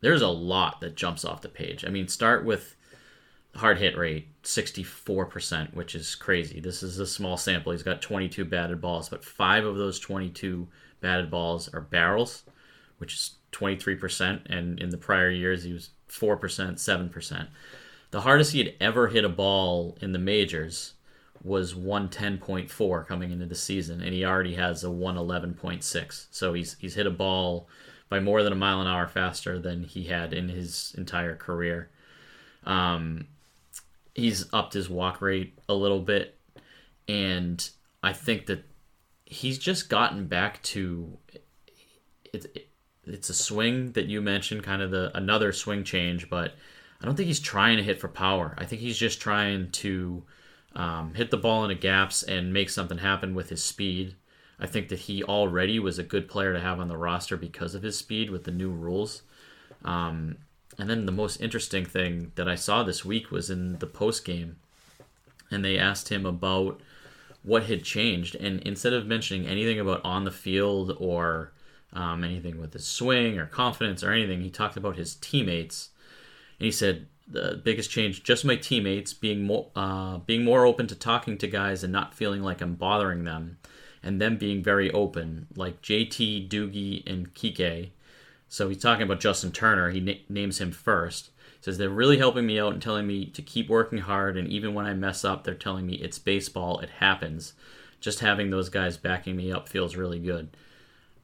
[0.00, 1.84] there's a lot that jumps off the page.
[1.84, 2.76] I mean, start with
[3.56, 6.60] hard hit rate, 64%, which is crazy.
[6.60, 7.72] This is a small sample.
[7.72, 10.66] He's got 22 batted balls, but five of those 22
[11.00, 12.42] batted balls are barrels,
[12.98, 14.42] which is 23%.
[14.46, 17.46] And in the prior years, he was 4%, 7%.
[18.14, 20.92] The hardest he had ever hit a ball in the majors
[21.42, 26.26] was 110.4 coming into the season, and he already has a 111.6.
[26.30, 27.66] So he's he's hit a ball
[28.08, 31.90] by more than a mile an hour faster than he had in his entire career.
[32.64, 33.26] Um,
[34.14, 36.38] he's upped his walk rate a little bit,
[37.08, 37.68] and
[38.00, 38.62] I think that
[39.24, 41.44] he's just gotten back to it,
[42.32, 42.68] it
[43.06, 46.54] it's a swing that you mentioned, kind of the another swing change, but
[47.04, 48.54] I don't think he's trying to hit for power.
[48.56, 50.22] I think he's just trying to
[50.74, 54.14] um, hit the ball into gaps and make something happen with his speed.
[54.58, 57.74] I think that he already was a good player to have on the roster because
[57.74, 59.20] of his speed with the new rules.
[59.84, 60.36] Um,
[60.78, 64.24] and then the most interesting thing that I saw this week was in the post
[64.24, 64.56] game,
[65.50, 66.80] and they asked him about
[67.42, 68.34] what had changed.
[68.34, 71.52] And instead of mentioning anything about on the field or
[71.92, 75.90] um, anything with his swing or confidence or anything, he talked about his teammates
[76.58, 80.86] and he said the biggest change just my teammates being more uh, being more open
[80.86, 83.58] to talking to guys and not feeling like I'm bothering them,
[84.02, 87.90] and them being very open like JT Doogie and Kike.
[88.48, 89.90] So he's talking about Justin Turner.
[89.90, 91.30] He na- names him first.
[91.58, 94.46] He says they're really helping me out and telling me to keep working hard, and
[94.48, 97.54] even when I mess up, they're telling me it's baseball, it happens.
[98.00, 100.54] Just having those guys backing me up feels really good.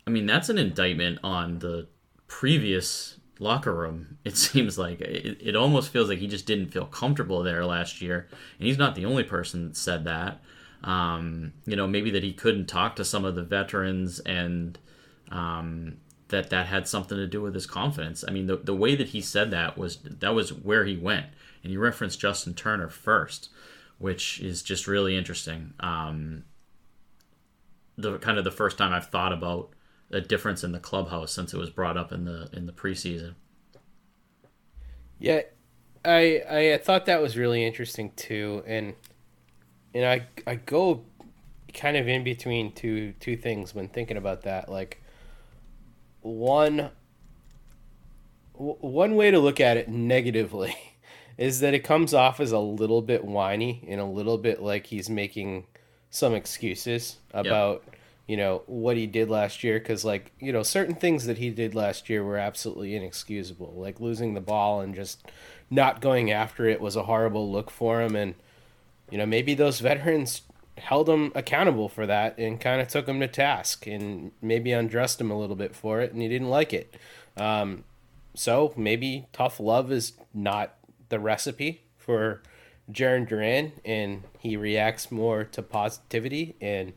[0.07, 1.89] I mean, that's an indictment on the
[2.27, 4.19] previous locker room.
[4.25, 8.03] It seems like it, it almost feels like he just didn't feel comfortable there last
[8.03, 10.43] year, and he's not the only person that said that.
[10.85, 14.79] Um, you know, maybe that he couldn't talk to some of the veterans, and
[15.31, 15.97] um,
[16.29, 18.23] that that had something to do with his confidence.
[18.29, 21.27] I mean, the the way that he said that was that was where he went,
[21.63, 23.49] and he referenced Justin Turner first,
[23.99, 25.73] which is just really interesting.
[25.81, 26.45] Um,
[27.97, 29.71] the kind of the first time I've thought about
[30.11, 33.35] a difference in the clubhouse since it was brought up in the in the preseason.
[35.19, 35.43] Yeah,
[36.05, 38.95] I I thought that was really interesting too, and
[39.95, 41.05] and I I go
[41.73, 44.69] kind of in between two two things when thinking about that.
[44.69, 45.03] Like
[46.23, 46.91] one
[48.55, 50.77] one way to look at it negatively
[51.39, 54.87] is that it comes off as a little bit whiny and a little bit like
[54.87, 55.67] he's making
[56.11, 60.63] some excuses about yep you know what he did last year because like you know
[60.63, 64.95] certain things that he did last year were absolutely inexcusable like losing the ball and
[64.95, 65.25] just
[65.71, 68.17] not going after it was a horrible look for him.
[68.17, 68.35] And
[69.11, 70.43] you know maybe those veterans
[70.77, 75.21] held him accountable for that and kind of took him to task and maybe undressed
[75.21, 76.95] him a little bit for it and he didn't like it.
[77.37, 77.85] Um,
[78.35, 80.75] so maybe tough love is not
[81.11, 82.43] the recipe for
[82.91, 86.93] Jarren Duran and he reacts more to positivity and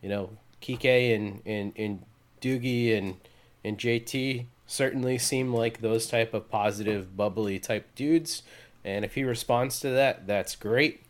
[0.00, 0.30] you know
[0.62, 2.02] Kike and, and, and
[2.40, 3.16] Doogie and,
[3.64, 8.42] and JT certainly seem like those type of positive, bubbly type dudes.
[8.84, 11.04] And if he responds to that, that's great.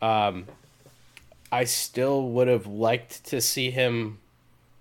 [0.00, 0.46] Um,
[1.50, 4.18] I still would have liked to see him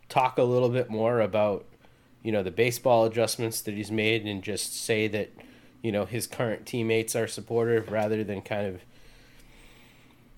[0.09, 1.65] talk a little bit more about,
[2.23, 5.31] you know, the baseball adjustments that he's made and just say that,
[5.81, 8.81] you know, his current teammates are supportive rather than kind of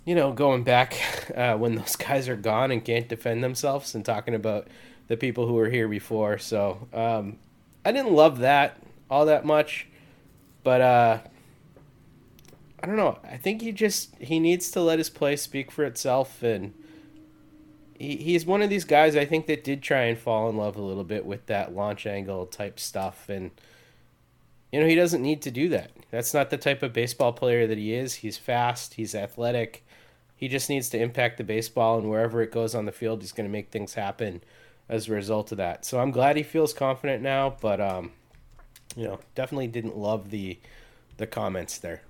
[0.05, 0.95] you know, going back
[1.35, 4.67] uh, when those guys are gone and can't defend themselves and talking about
[5.07, 6.37] the people who were here before.
[6.37, 7.37] So um,
[7.83, 8.77] I didn't love that
[9.09, 9.87] all that much,
[10.63, 11.19] but uh,
[12.81, 13.19] I don't know.
[13.23, 16.73] I think he just he needs to let his play speak for itself, and
[17.97, 20.77] he, he's one of these guys I think that did try and fall in love
[20.77, 23.51] a little bit with that launch angle type stuff, and
[24.71, 25.91] you know he doesn't need to do that.
[26.11, 28.15] That's not the type of baseball player that he is.
[28.15, 28.93] He's fast.
[28.95, 29.83] He's athletic
[30.39, 33.31] he just needs to impact the baseball, and wherever it goes on the field, he's
[33.31, 34.41] going to make things happen
[34.87, 35.85] as a result of that.
[35.85, 38.11] So I'm glad he feels confident now, but um,
[38.95, 40.57] you know, definitely didn't love the
[41.17, 42.01] the comments there.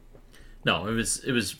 [0.63, 1.55] No, it was it was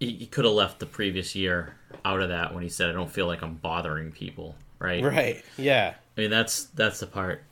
[0.00, 2.92] he, he could have left the previous year out of that when he said, "I
[2.92, 5.04] don't feel like I'm bothering people." right?
[5.04, 5.44] Right.
[5.56, 5.94] Yeah.
[6.16, 7.44] I mean, that's that's the part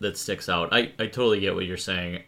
[0.00, 0.70] that sticks out.
[0.72, 2.24] I I totally get what you're saying,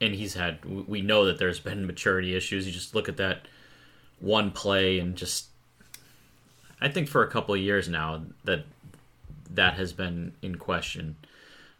[0.00, 0.64] and he's had.
[0.64, 2.66] We know that there's been maturity issues.
[2.66, 3.46] You just look at that
[4.24, 5.46] one play and just.
[6.80, 8.64] I think for a couple of years now that
[9.50, 11.16] that has been in question,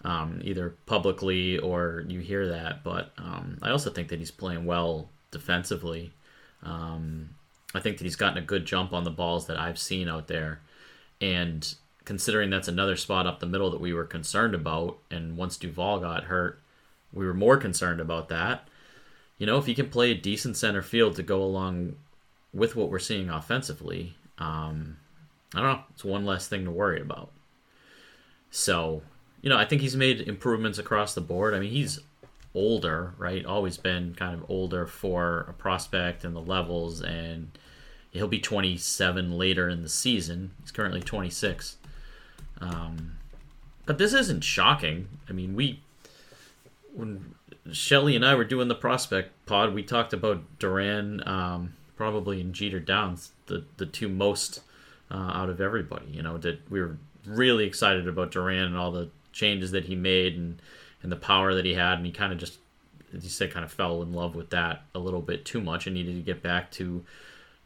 [0.04, 2.84] um, either publicly or you hear that.
[2.84, 6.12] But um, I also think that he's playing well defensively.
[6.62, 7.30] Um,
[7.74, 10.28] I think that he's gotten a good jump on the balls that I've seen out
[10.28, 10.60] there,
[11.20, 11.74] and
[12.04, 16.00] considering that's another spot up the middle that we were concerned about, and once Duvall
[16.00, 16.60] got hurt,
[17.12, 18.68] we were more concerned about that.
[19.38, 21.96] You know, if he can play a decent center field to go along
[22.54, 24.96] with what we're seeing offensively, um,
[25.54, 25.82] I don't know.
[25.90, 27.30] It's one less thing to worry about.
[28.50, 29.02] So,
[29.42, 31.54] you know, I think he's made improvements across the board.
[31.54, 32.00] I mean, he's
[32.54, 33.44] older, right?
[33.44, 37.50] Always been kind of older for a prospect and the levels, and
[38.12, 40.52] he'll be 27 later in the season.
[40.60, 41.76] He's currently 26.
[42.60, 43.16] Um,
[43.86, 45.08] but this isn't shocking.
[45.28, 45.80] I mean, we
[46.94, 47.34] when
[47.72, 52.52] Shelly and I were doing the prospect pod, we talked about Duran, um, probably in
[52.52, 54.60] Jeter Downs, the the two most
[55.10, 56.06] uh, out of everybody.
[56.10, 59.96] You know, that we were really excited about Duran and all the changes that he
[59.96, 60.60] made and
[61.02, 62.58] and the power that he had, and he kind of just,
[63.14, 65.86] as you said, kind of fell in love with that a little bit too much
[65.86, 67.04] and needed to get back to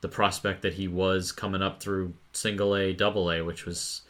[0.00, 4.02] the prospect that he was coming up through single A, double A, which was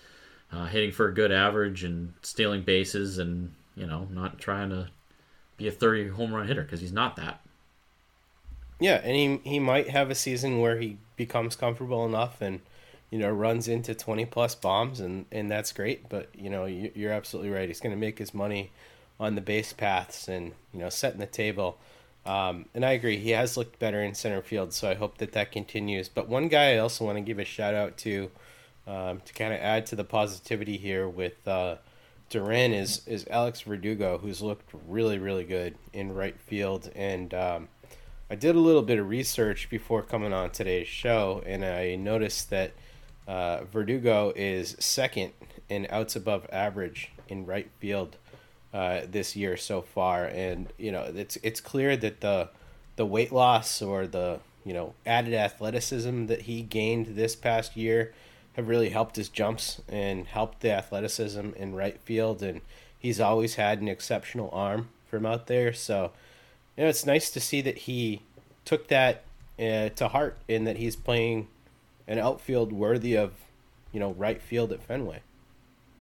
[0.53, 4.89] uh, hitting for a good average and stealing bases and you know not trying to
[5.57, 7.41] be a 30 home run hitter because he's not that.
[8.81, 12.61] Yeah, and he he might have a season where he becomes comfortable enough and
[13.11, 16.91] you know runs into 20 plus bombs and and that's great, but you know you,
[16.95, 17.69] you're absolutely right.
[17.69, 18.71] He's going to make his money
[19.21, 21.79] on the base paths and you know setting the table.
[22.25, 25.33] Um, and I agree, he has looked better in center field, so I hope that
[25.33, 26.09] that continues.
[26.09, 28.31] But one guy I also want to give a shout out to
[28.87, 31.77] um, to kind of add to the positivity here with uh,
[32.31, 36.91] Duran is is Alex Verdugo, who's looked really really good in right field.
[36.95, 37.69] And um,
[38.31, 42.51] I did a little bit of research before coming on today's show, and I noticed
[42.51, 42.73] that
[43.27, 45.33] uh, Verdugo is second
[45.71, 48.17] in outs above average in right field
[48.75, 50.27] uh, this year so far.
[50.27, 52.51] And you know it's it's clear that the
[52.97, 58.13] the weight loss or the you know added athleticism that he gained this past year
[58.53, 62.43] have really helped his jumps and helped the athleticism in right field.
[62.43, 62.61] And
[62.99, 65.73] he's always had an exceptional arm from out there.
[65.73, 66.11] So,
[66.79, 68.23] you know, it's nice to see that he
[68.65, 69.25] took that
[69.59, 71.49] uh, to heart and that he's playing
[72.07, 73.33] an outfield worthy of,
[73.91, 75.21] you know, right field at Fenway.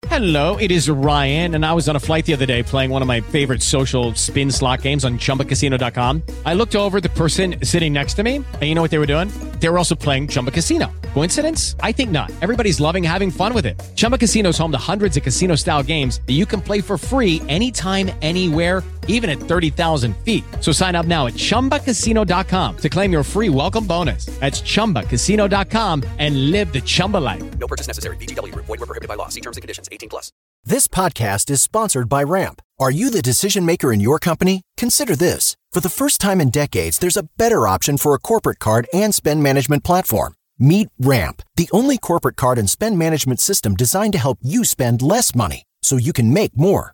[0.08, 3.02] Hello, it is Ryan, and I was on a flight the other day playing one
[3.02, 6.22] of my favorite social spin slot games on chumbacasino.com.
[6.46, 9.08] I looked over the person sitting next to me, and you know what they were
[9.08, 9.30] doing?
[9.60, 10.92] They were also playing Chumba Casino.
[11.14, 11.76] Coincidence?
[11.80, 12.32] I think not.
[12.42, 13.82] Everybody's loving having fun with it.
[13.96, 16.98] Chumba Casino is home to hundreds of casino style games that you can play for
[16.98, 20.44] free anytime, anywhere, even at 30,000 feet.
[20.60, 24.26] So sign up now at chumbacasino.com to claim your free welcome bonus.
[24.40, 27.44] That's chumbacasino.com and live the Chumba life.
[27.58, 28.18] No purchase necessary.
[28.18, 29.30] VGW, void, were prohibited by law.
[29.30, 30.32] See terms and conditions 18 plus.
[30.66, 32.62] This podcast is sponsored by Ramp.
[32.80, 34.62] Are you the decision maker in your company?
[34.78, 35.58] Consider this.
[35.74, 39.14] For the first time in decades, there's a better option for a corporate card and
[39.14, 40.36] spend management platform.
[40.58, 45.02] Meet Ramp, the only corporate card and spend management system designed to help you spend
[45.02, 46.94] less money so you can make more.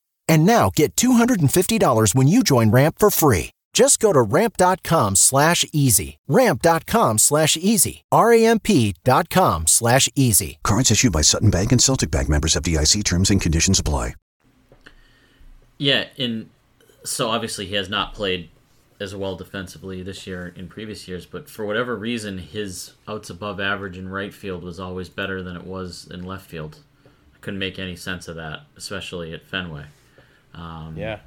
[0.31, 3.49] And now get $250 when you join Ramp for free.
[3.73, 6.19] Just go to ramp.com slash easy.
[6.29, 8.05] Ramp.com slash easy.
[8.13, 10.59] R-A-M-P.com slash easy.
[10.63, 14.15] Cards issued by Sutton Bank and Celtic Bank members of DIC terms and conditions apply.
[15.77, 16.49] Yeah, and
[17.03, 18.49] so obviously he has not played
[19.01, 23.59] as well defensively this year in previous years, but for whatever reason, his outs above
[23.59, 26.77] average in right field was always better than it was in left field.
[27.35, 29.87] I couldn't make any sense of that, especially at Fenway.
[30.53, 31.19] Um, yeah.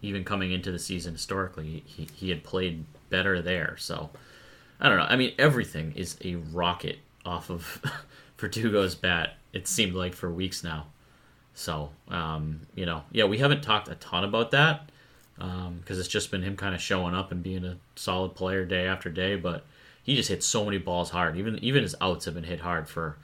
[0.00, 3.76] Even coming into the season historically, he, he had played better there.
[3.78, 4.10] So,
[4.80, 5.06] I don't know.
[5.08, 7.82] I mean, everything is a rocket off of
[8.38, 10.86] Verdugo's bat, it seemed like for weeks now.
[11.54, 14.90] So, um, you know, yeah, we haven't talked a ton about that
[15.36, 18.64] because um, it's just been him kind of showing up and being a solid player
[18.64, 19.34] day after day.
[19.34, 19.64] But
[20.02, 21.36] he just hits so many balls hard.
[21.36, 23.16] Even even his outs have been hit hard for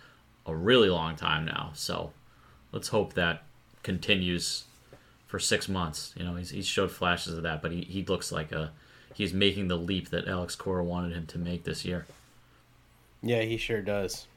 [0.46, 1.70] a really long time now.
[1.74, 2.12] So
[2.72, 3.44] let's hope that
[3.84, 4.64] continues
[5.34, 6.14] for six months.
[6.16, 8.70] You know, he's, he's showed flashes of that, but he, he looks like a
[9.14, 12.06] he's making the leap that Alex Cora wanted him to make this year.
[13.20, 14.28] Yeah, he sure does.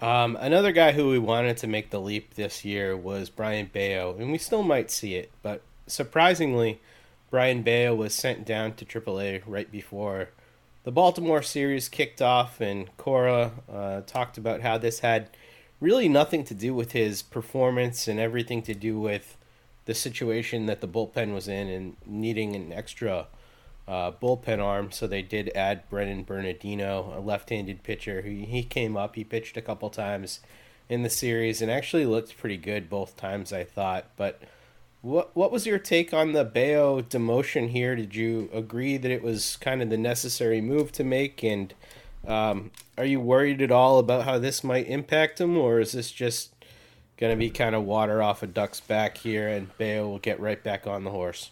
[0.00, 4.16] Um, another guy who we wanted to make the leap this year was Brayan Bello,
[4.18, 6.80] and we still might see it, but surprisingly,
[7.30, 10.30] Brayan Bello was sent down to AAA right before
[10.84, 15.28] the Baltimore series kicked off, and Cora uh, talked about how this had
[15.82, 19.36] really nothing to do with his performance and everything to do with
[19.86, 23.26] the situation that the bullpen was in and needing an extra
[23.88, 24.90] uh, bullpen arm.
[24.92, 28.22] So they did add Brennan Bernardino, a left-handed pitcher.
[28.22, 29.14] He he came up.
[29.14, 30.40] He pitched a couple times
[30.88, 33.52] in the series and actually looked pretty good both times.
[33.52, 34.06] I thought.
[34.16, 34.42] But
[35.02, 37.94] what what was your take on the Bello demotion here?
[37.94, 41.44] Did you agree that it was kind of the necessary move to make?
[41.44, 41.72] And
[42.26, 46.10] um, are you worried at all about how this might impact him, or is this
[46.10, 46.55] just
[47.18, 50.40] going to be kind of water off a duck's back here, and Bello will get
[50.40, 51.50] right back on the horse?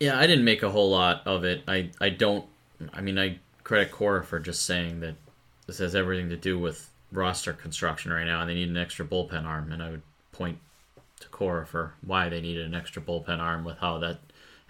[0.00, 1.62] Yeah, I didn't make a whole lot of it.
[1.66, 2.46] I, I don't.
[2.92, 5.16] I mean, I credit Cora for just saying that
[5.66, 9.04] this has everything to do with roster construction right now, and they need an extra
[9.04, 9.72] bullpen arm.
[9.72, 10.02] And I would
[10.32, 10.58] point
[11.20, 14.18] to Cora for why they needed an extra bullpen arm with how that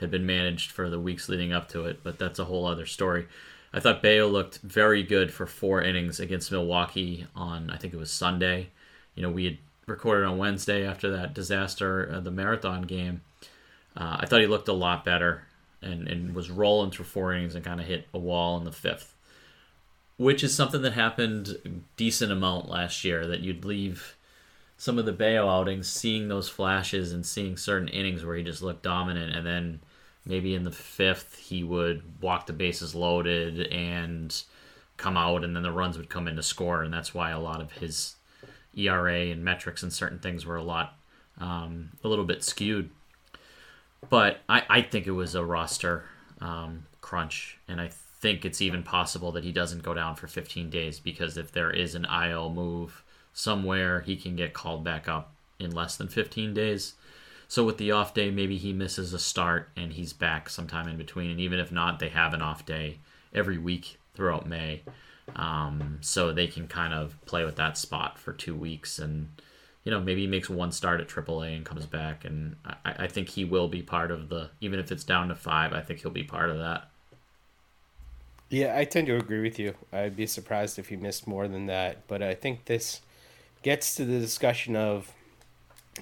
[0.00, 2.02] had been managed for the weeks leading up to it.
[2.02, 3.28] But that's a whole other story.
[3.72, 7.98] I thought Bello looked very good for four innings against Milwaukee on I think it
[7.98, 8.68] was Sunday.
[9.18, 9.58] You know, we had
[9.88, 13.22] recorded on Wednesday after that disaster, uh, the marathon game.
[13.96, 15.42] Uh, I thought he looked a lot better
[15.82, 18.70] and, and was rolling through four innings and kind of hit a wall in the
[18.70, 19.16] fifth,
[20.18, 23.26] which is something that happened decent amount last year.
[23.26, 24.14] That you'd leave
[24.76, 28.62] some of the Bello outings seeing those flashes and seeing certain innings where he just
[28.62, 29.80] looked dominant, and then
[30.24, 34.44] maybe in the fifth he would walk the bases loaded and
[34.96, 37.40] come out, and then the runs would come in to score, and that's why a
[37.40, 38.14] lot of his
[38.78, 40.96] ERA and metrics and certain things were a lot
[41.40, 42.90] um, a little bit skewed
[44.08, 46.04] but I, I think it was a roster
[46.40, 50.70] um, crunch, and I think it's even possible that he doesn't go down for 15
[50.70, 53.02] days because if there is an IL move
[53.32, 56.94] somewhere, he can get called back up in less than 15 days.
[57.48, 60.96] So with the off day, maybe he misses a start and he's back sometime in
[60.96, 61.30] between.
[61.30, 62.98] And even if not, they have an off day
[63.32, 64.82] every week throughout May,
[65.36, 69.28] um, so they can kind of play with that spot for two weeks and
[69.88, 73.06] you know, maybe he makes one start at AAA and comes back, and I, I
[73.06, 74.50] think he will be part of the.
[74.60, 76.90] Even if it's down to five, I think he'll be part of that.
[78.50, 79.72] Yeah, I tend to agree with you.
[79.90, 83.00] I'd be surprised if he missed more than that, but I think this
[83.62, 85.10] gets to the discussion of,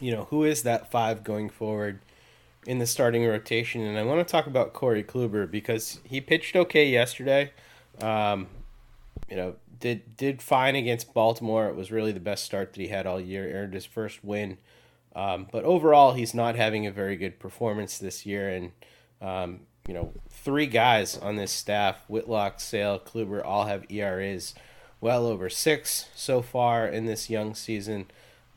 [0.00, 2.00] you know, who is that five going forward
[2.66, 6.56] in the starting rotation, and I want to talk about Corey Kluber because he pitched
[6.56, 7.52] okay yesterday.
[8.00, 8.48] Um,
[9.28, 11.68] you know, did did fine against Baltimore.
[11.68, 13.48] It was really the best start that he had all year.
[13.52, 14.58] Earned his first win,
[15.14, 18.48] um, but overall, he's not having a very good performance this year.
[18.48, 18.72] And
[19.20, 24.54] um, you know, three guys on this staff: Whitlock, Sale, Kluber, all have ERAs
[25.00, 28.06] well over six so far in this young season.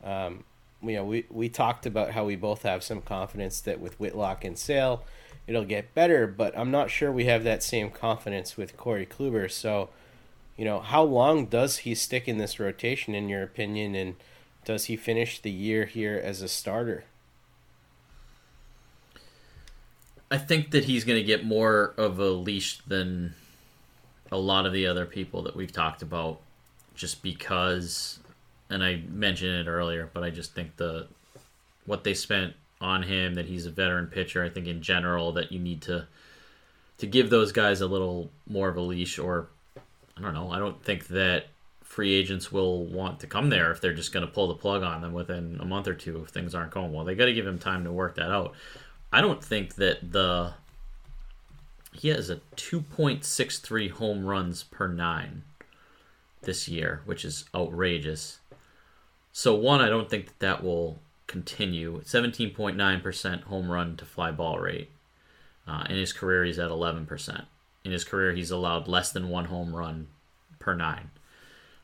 [0.02, 0.44] Um,
[0.82, 4.44] you know, we we talked about how we both have some confidence that with Whitlock
[4.44, 5.04] and Sale,
[5.46, 9.50] it'll get better, but I'm not sure we have that same confidence with Corey Kluber.
[9.50, 9.90] So
[10.60, 14.16] you know, how long does he stick in this rotation, in your opinion, and
[14.66, 17.04] does he finish the year here as a starter?
[20.30, 23.32] I think that he's going to get more of a leash than
[24.30, 26.42] a lot of the other people that we've talked about,
[26.94, 28.18] just because,
[28.68, 31.06] and I mentioned it earlier, but I just think the
[31.86, 32.52] what they spent
[32.82, 34.44] on him, that he's a veteran pitcher.
[34.44, 36.06] I think in general that you need to
[36.98, 39.48] to give those guys a little more of a leash or
[40.20, 40.50] I don't know.
[40.50, 41.46] I don't think that
[41.82, 44.82] free agents will want to come there if they're just going to pull the plug
[44.82, 47.04] on them within a month or two if things aren't going well.
[47.04, 48.54] They got to give him time to work that out.
[49.12, 50.54] I don't think that the
[51.92, 55.42] he has a 2.63 home runs per 9
[56.42, 58.38] this year, which is outrageous.
[59.32, 62.00] So one, I don't think that that will continue.
[62.02, 64.90] 17.9% home run to fly ball rate.
[65.66, 67.46] Uh, in his career, he's at 11%
[67.84, 70.08] in his career, he's allowed less than one home run
[70.58, 71.10] per nine.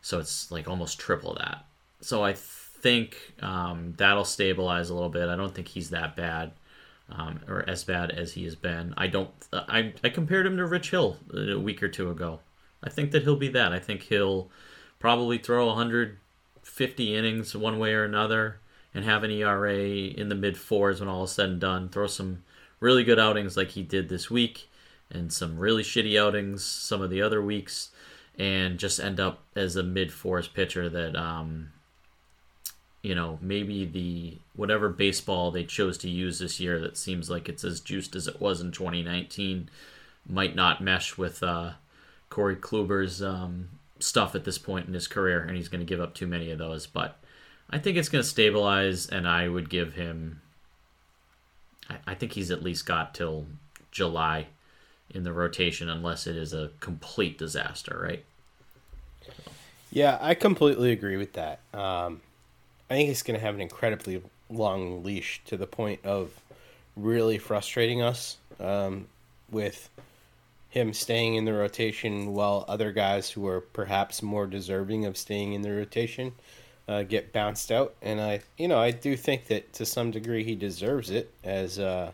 [0.01, 1.65] So it's like almost triple that.
[2.01, 5.29] So I think um, that'll stabilize a little bit.
[5.29, 6.53] I don't think he's that bad
[7.11, 8.95] um, or as bad as he has been.
[8.97, 9.31] I don't.
[9.53, 12.41] I, I compared him to Rich Hill a week or two ago.
[12.83, 13.73] I think that he'll be that.
[13.73, 14.51] I think he'll
[14.99, 18.61] probably throw 150 innings one way or another
[18.95, 21.89] and have an ERA in the mid fours when all is said and done.
[21.89, 22.45] Throw some
[22.81, 24.69] really good outings like he did this week
[25.11, 27.91] and some really shitty outings some of the other weeks
[28.39, 31.71] and just end up as a mid force pitcher that um,
[33.03, 37.49] you know maybe the whatever baseball they chose to use this year that seems like
[37.49, 39.69] it's as juiced as it was in 2019
[40.29, 41.73] might not mesh with uh,
[42.29, 46.01] Corey Kluber's um, stuff at this point in his career, and he's going to give
[46.01, 46.87] up too many of those.
[46.87, 47.19] But
[47.71, 50.41] I think it's going to stabilize, and I would give him.
[51.89, 53.47] I, I think he's at least got till
[53.91, 54.49] July
[55.11, 58.25] in the rotation, unless it is a complete disaster, right?
[59.91, 61.61] Yeah, I completely agree with that.
[61.73, 62.21] Um,
[62.91, 66.31] I think he's going to have an incredibly long leash to the point of
[66.97, 69.07] really frustrating us um,
[69.51, 69.89] with
[70.71, 75.55] him staying in the rotation while other guys who are perhaps more deserving of staying
[75.55, 76.33] in the rotation
[76.89, 77.95] uh, get bounced out.
[78.03, 81.79] And I, you know, I do think that to some degree he deserves it as,
[81.79, 82.13] uh,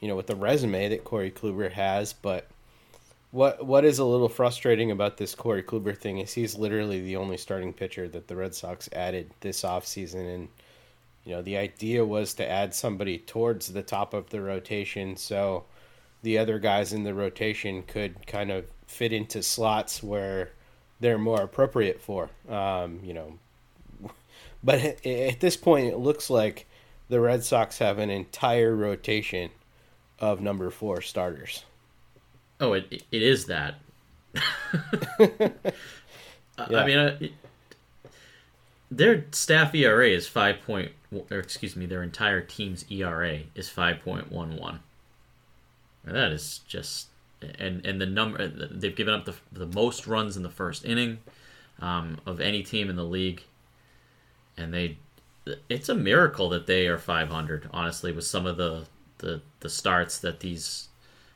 [0.00, 2.12] you know, with the resume that Corey Kluber has.
[2.12, 2.48] But
[3.30, 7.16] what what is a little frustrating about this Corey Kluber thing is he's literally the
[7.16, 10.34] only starting pitcher that the Red Sox added this offseason.
[10.34, 10.48] And,
[11.24, 15.16] you know, the idea was to add somebody towards the top of the rotation.
[15.16, 15.64] So,
[16.22, 20.50] the other guys in the rotation could kind of fit into slots where
[20.98, 22.30] they're more appropriate for.
[22.48, 23.38] Um, you know,
[24.64, 26.66] but at this point, it looks like
[27.08, 29.50] the Red Sox have an entire rotation
[30.20, 31.64] of number four starters.
[32.60, 33.76] Oh, it it is that.
[34.34, 35.50] yeah.
[36.58, 37.32] I mean, uh, it,
[38.90, 40.92] their staff ERA is five point,
[41.30, 44.80] or excuse me, their entire team's ERA is five point one one.
[46.04, 47.08] That is just
[47.58, 51.18] and and the number they've given up the the most runs in the first inning
[51.80, 53.42] um, of any team in the league,
[54.56, 54.98] and they
[55.68, 57.70] it's a miracle that they are 500.
[57.72, 58.84] Honestly, with some of the
[59.20, 60.88] the the starts that these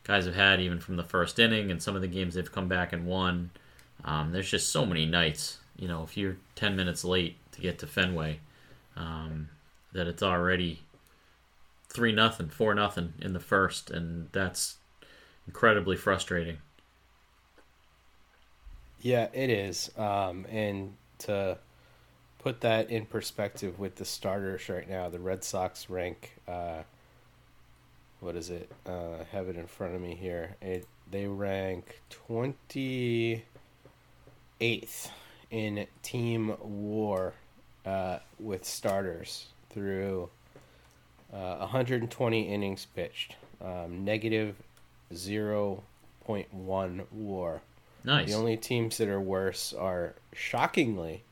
[0.04, 2.68] guys have had, even from the first inning, and some of the games they've come
[2.68, 3.50] back and won.
[4.04, 7.78] Um, there's just so many nights, you know, if you're 10 minutes late to get
[7.78, 8.40] to Fenway,
[8.96, 9.48] um,
[9.92, 10.80] that it's already
[11.88, 14.76] three nothing, four nothing in the first, and that's
[15.46, 16.58] incredibly frustrating.
[19.00, 19.90] Yeah, it is.
[19.96, 21.58] Um, and to
[22.38, 26.34] put that in perspective with the starters right now, the Red Sox rank.
[26.46, 26.82] Uh,
[28.24, 28.70] what is it?
[28.86, 30.56] Uh, I have it in front of me here.
[30.62, 33.44] It they rank twenty
[34.60, 35.10] eighth
[35.50, 37.34] in team WAR
[37.84, 40.30] uh, with starters through
[41.32, 44.56] uh, 120 innings pitched, um, negative
[45.12, 47.60] 0.1 WAR.
[48.04, 48.28] Nice.
[48.28, 51.22] The only teams that are worse are shockingly.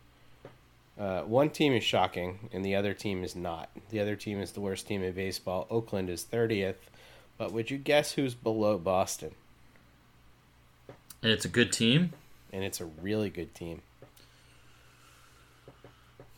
[0.98, 3.70] Uh, one team is shocking, and the other team is not.
[3.90, 5.66] The other team is the worst team in baseball.
[5.70, 6.76] Oakland is 30th,
[7.38, 9.34] but would you guess who's below Boston?
[11.22, 12.12] And it's a good team?
[12.52, 13.80] And it's a really good team.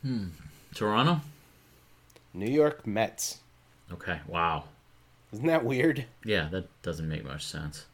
[0.01, 0.27] Hmm.
[0.73, 1.21] Toronto?
[2.33, 3.39] New York Mets.
[3.91, 4.65] Okay, wow.
[5.33, 6.05] Isn't that weird?
[6.23, 7.85] Yeah, that doesn't make much sense.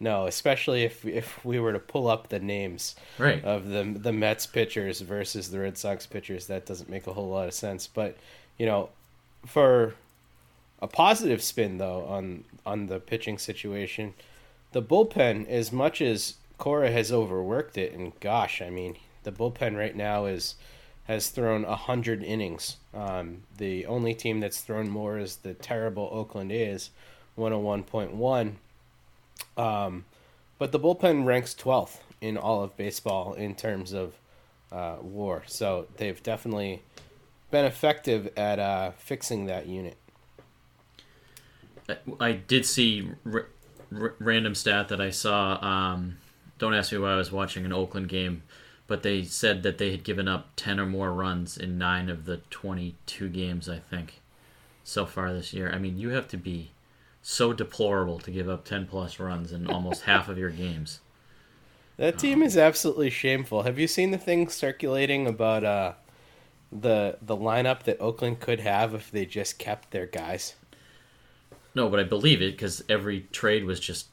[0.00, 3.44] No, especially if if we were to pull up the names right.
[3.44, 7.28] of the the Mets pitchers versus the Red Sox pitchers, that doesn't make a whole
[7.28, 7.88] lot of sense.
[7.88, 8.16] But
[8.58, 8.90] you know,
[9.44, 9.94] for
[10.80, 14.14] a positive spin though on on the pitching situation,
[14.72, 19.76] the bullpen, as much as Cora has overworked it, and gosh, I mean, the bullpen
[19.76, 20.54] right now is
[21.08, 22.76] has thrown 100 innings.
[22.92, 26.90] Um, the only team that's thrown more is the terrible Oakland A's,
[27.38, 28.52] 101.1.
[29.58, 30.04] Um,
[30.58, 34.14] but the bullpen ranks 12th in all of baseball in terms of
[34.72, 35.42] uh, war.
[35.46, 36.82] So they've definitely
[37.50, 39.96] been effective at uh, fixing that unit.
[42.20, 43.48] I did see r-
[43.94, 45.62] r- random stat that I saw.
[45.64, 46.18] Um,
[46.58, 48.42] don't ask me why I was watching an Oakland game
[48.88, 52.24] but they said that they had given up 10 or more runs in nine of
[52.24, 54.20] the 22 games, I think,
[54.82, 55.70] so far this year.
[55.70, 56.70] I mean, you have to be
[57.22, 61.00] so deplorable to give up 10 plus runs in almost half of your games.
[61.98, 63.64] That team is absolutely shameful.
[63.64, 65.92] Have you seen the thing circulating about uh,
[66.70, 70.54] the the lineup that Oakland could have if they just kept their guys?
[71.74, 74.06] No, but I believe it because every trade was just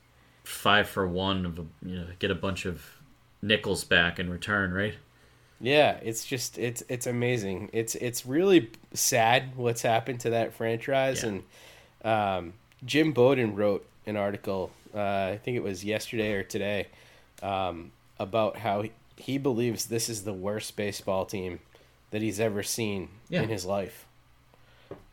[0.43, 2.83] five for one of a, you know get a bunch of
[3.43, 4.95] nickels back in return, right?
[5.61, 7.69] Yeah, it's just it's it's amazing.
[7.71, 11.29] It's it's really sad what's happened to that franchise, yeah.
[11.29, 11.43] and
[12.03, 12.53] um,
[12.83, 14.71] Jim Bowden wrote an article.
[14.93, 16.87] Uh, I think it was yesterday or today
[17.41, 21.59] um, about how he, he, believes this is the worst baseball team
[22.11, 23.41] that he's ever seen yeah.
[23.41, 24.05] in his life,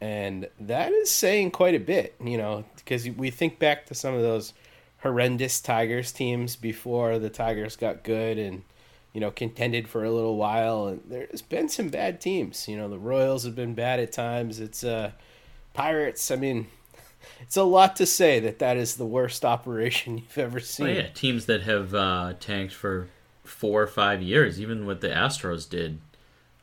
[0.01, 2.15] and that is saying quite a bit.
[2.23, 4.53] You know, because we think back to some of those
[5.03, 8.63] horrendous Tigers teams before the Tigers got good and
[9.13, 10.87] you know contended for a little while.
[10.87, 12.69] And there's been some bad teams.
[12.69, 14.61] You know, the Royals have been bad at times.
[14.61, 15.13] It's uh,
[15.75, 16.31] Pirates.
[16.31, 16.69] I mean,
[17.41, 20.87] it's a lot to say that that is the worst operation you've ever seen.
[20.87, 23.09] Oh, yeah, teams that have uh, tanked for
[23.45, 25.99] four or five years, even what the Astros did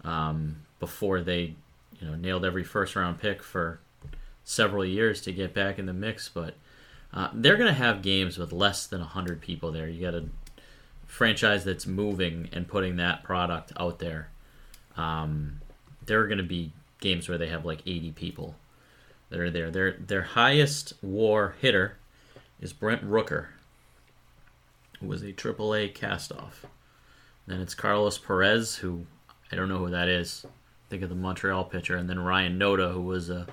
[0.03, 1.55] um, before they,
[1.99, 3.79] you know, nailed every first round pick for
[4.43, 6.29] several years to get back in the mix.
[6.29, 6.55] But
[7.13, 9.87] uh, they're going to have games with less than hundred people there.
[9.87, 10.25] You got a
[11.05, 14.29] franchise that's moving and putting that product out there.
[14.95, 15.61] Um,
[16.05, 18.55] there are going to be games where they have like eighty people
[19.29, 19.69] that are there.
[19.71, 21.97] Their their highest WAR hitter
[22.59, 23.47] is Brent Rooker,
[24.99, 26.65] who was a AAA castoff.
[27.47, 29.05] Then it's Carlos Perez, who
[29.51, 30.45] I don't know who that is.
[30.89, 33.47] Think of the Montreal pitcher, and then Ryan Noda, who was a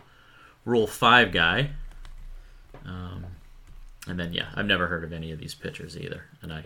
[0.64, 1.70] Rule Five guy.
[2.85, 3.24] Um,
[4.07, 6.64] and then yeah, I've never heard of any of these pitchers either, and I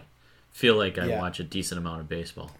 [0.50, 1.20] feel like I Yeah.
[1.20, 2.50] watch a decent amount of baseball.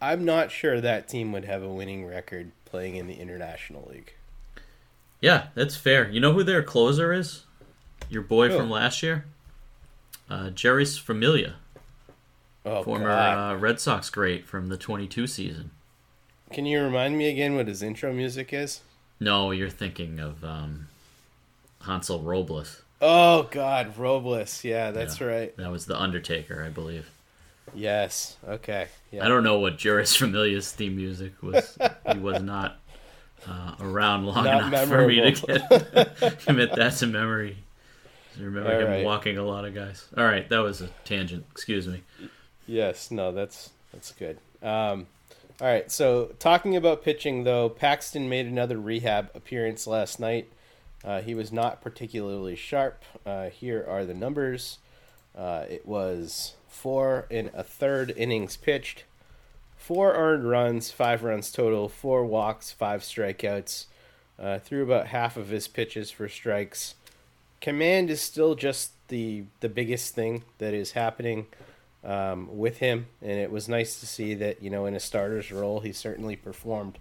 [0.00, 4.14] I'm not sure that team would have a winning record playing in the International League.
[5.20, 6.08] Yeah, that's fair.
[6.10, 7.44] You know who their closer is?
[8.08, 8.56] Your boy Who?
[8.56, 9.24] from last year,
[10.28, 11.54] uh, Jeurys Familia,
[12.64, 13.52] Oh, former God.
[13.52, 15.70] uh, Red Sox great from the 22 season.
[16.52, 18.80] Can you remind me again what his intro music is?
[19.20, 20.88] No, you're thinking of um,
[21.82, 22.82] Hansel Robles.
[23.00, 24.64] Oh God, Robles.
[24.64, 25.56] Yeah, that's Yeah, right.
[25.56, 27.08] That was the Undertaker, I believe.
[27.74, 28.36] Yes.
[28.48, 28.88] Okay.
[29.12, 29.24] Yeah.
[29.24, 31.78] I don't know what Jeurys Familia's theme music was.
[32.12, 32.79] he was not
[33.48, 35.86] uh, around long Not enough for me to memorable.
[35.92, 37.56] get commit that to memory.
[38.38, 39.04] I remember All him right.
[39.04, 40.06] walking a lot of guys.
[40.16, 41.44] All right, that was a tangent.
[41.50, 42.02] Excuse me.
[42.66, 44.38] Yes, no, that's that's good.
[44.62, 45.06] Um,
[45.60, 50.50] all right, so talking about pitching though, Paxton made another rehab appearance last night.
[51.04, 53.02] Uh, he was not particularly sharp.
[53.26, 54.78] Uh, here are the numbers.
[55.36, 59.04] Uh, it was four and a third innings pitched,
[59.80, 63.86] four earned runs, five runs total, four walks, five strikeouts.
[64.38, 66.94] Uh, threw about half of his pitches for strikes.
[67.60, 71.46] Command is still just the the biggest thing that is happening
[72.04, 75.50] um, with him, and it was nice to see that you know in a starter's
[75.52, 76.98] role he certainly performed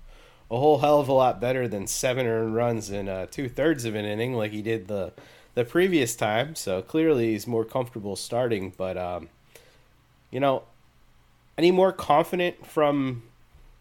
[0.52, 3.86] a whole hell of a lot better than seven earned runs in uh, two thirds
[3.86, 5.14] of an inning like he did the
[5.54, 6.56] the previous time.
[6.56, 9.30] So clearly he's more comfortable starting, but um,
[10.32, 10.64] you know,
[11.60, 13.22] any more confident from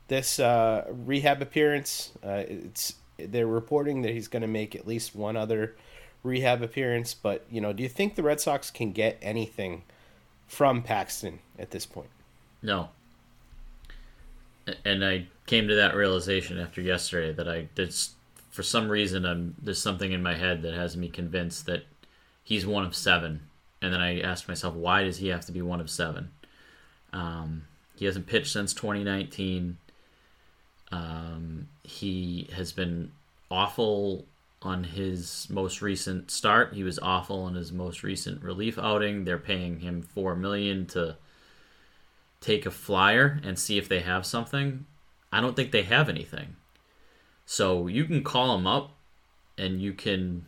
[0.08, 2.10] this uh, rehab appearance?
[2.24, 5.76] Uh, it's they're reporting that he's going to make at least one other
[6.24, 9.84] rehab appearance, but you know, do you think the Red Sox can get anything
[10.48, 12.10] from Paxton at this point?
[12.62, 12.88] No.
[14.84, 18.14] And I came to that realization after yesterday that I there's
[18.50, 21.84] for some reason I'm there's something in my head that has me convinced that
[22.42, 23.42] he's one of seven.
[23.80, 26.30] And then I asked myself, why does he have to be one of seven?
[27.12, 27.64] Um,
[27.96, 29.78] he hasn't pitched since 2019.
[30.90, 33.12] Um, he has been
[33.50, 34.24] awful
[34.62, 36.74] on his most recent start.
[36.74, 39.24] He was awful on his most recent relief outing.
[39.24, 41.16] They're paying him four million to
[42.40, 44.86] take a flyer and see if they have something.
[45.32, 46.56] I don't think they have anything.
[47.46, 48.92] So you can call him up
[49.56, 50.46] and you can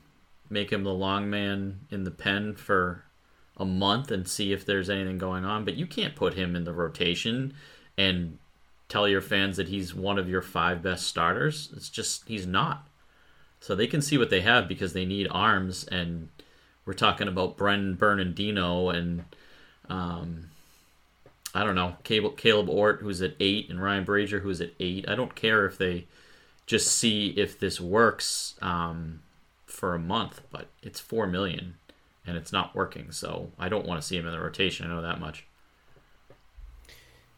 [0.48, 3.04] make him the long man in the pen for
[3.60, 6.64] a month and see if there's anything going on, but you can't put him in
[6.64, 7.54] the rotation
[7.96, 8.38] and
[8.88, 11.70] tell your fans that he's one of your five best starters.
[11.76, 12.88] It's just he's not.
[13.60, 16.30] So they can see what they have because they need arms and
[16.86, 19.24] we're talking about Bren Bernardino and
[19.88, 20.50] um,
[21.54, 25.08] I don't know, Caleb, Kaleb Ort, who's at eight, and Ryan Brasier, who's at eight.
[25.08, 26.06] I don't care if they
[26.66, 29.20] just see if this works um,
[29.66, 31.74] for a month, but it's four million,
[32.26, 33.12] and it's not working.
[33.12, 34.86] So I don't want to see him in the rotation.
[34.86, 35.46] I know that much.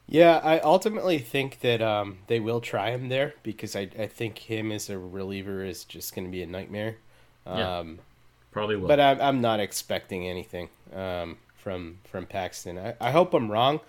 [0.08, 4.38] Yeah, I ultimately think that um, they will try him there because I, I think
[4.38, 6.96] him as a reliever is just going to be a nightmare.
[7.46, 7.98] Yeah, Um,
[8.50, 8.88] probably will.
[8.88, 12.78] But I'm, I'm not expecting anything um, from from Paxton.
[12.78, 13.80] I, I hope I'm wrong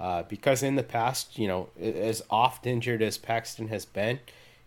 [0.00, 4.18] uh, because in the past, you know, as oft injured as Paxton has been,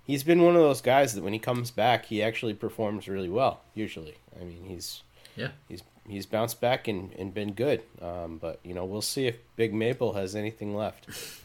[0.04, 3.30] he's been one of those guys that when he comes back, he actually performs really
[3.30, 3.62] well.
[3.74, 5.02] Usually, I mean, he's
[5.36, 5.50] Yeah.
[5.70, 7.84] he's he's bounced back and, and been good.
[8.02, 11.08] Um, but you know, we'll see if Big Maple has anything left.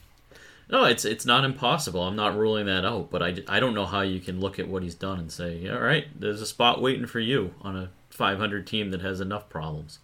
[0.68, 2.03] No, it's it's not impossible.
[2.03, 4.66] I'm not ruling that out, but I, I don't know how you can look at
[4.66, 7.91] what he's done and say, all right, there's a spot waiting for you on a
[8.11, 10.01] 500 team that has enough problems.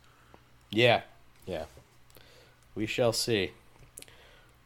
[0.71, 1.01] Yeah,
[1.47, 1.65] yeah.
[2.77, 3.51] We shall see.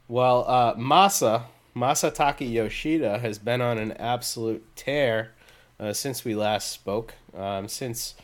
[0.06, 1.44] Well, uh, Masa
[1.74, 5.32] Masataka Yoshida has been on an absolute tear
[5.80, 7.14] uh, since we last spoke.
[7.34, 8.14] Um, since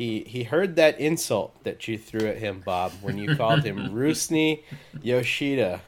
[0.00, 3.76] he he heard that insult that you threw at him, Bob, when you called him
[3.92, 4.62] Rusney
[5.02, 5.82] Yoshida.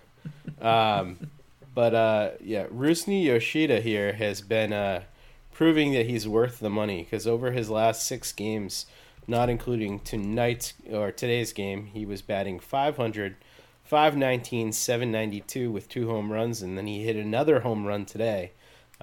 [0.60, 1.30] Um,
[1.74, 5.04] but uh, yeah, Rusney Yoshida here has been uh,
[5.50, 8.84] proving that he's worth the money because over his last six games,
[9.26, 13.36] not including tonight's or today's game, he was batting 500,
[13.82, 18.52] 519, 792 with two home runs, and then he hit another home run today.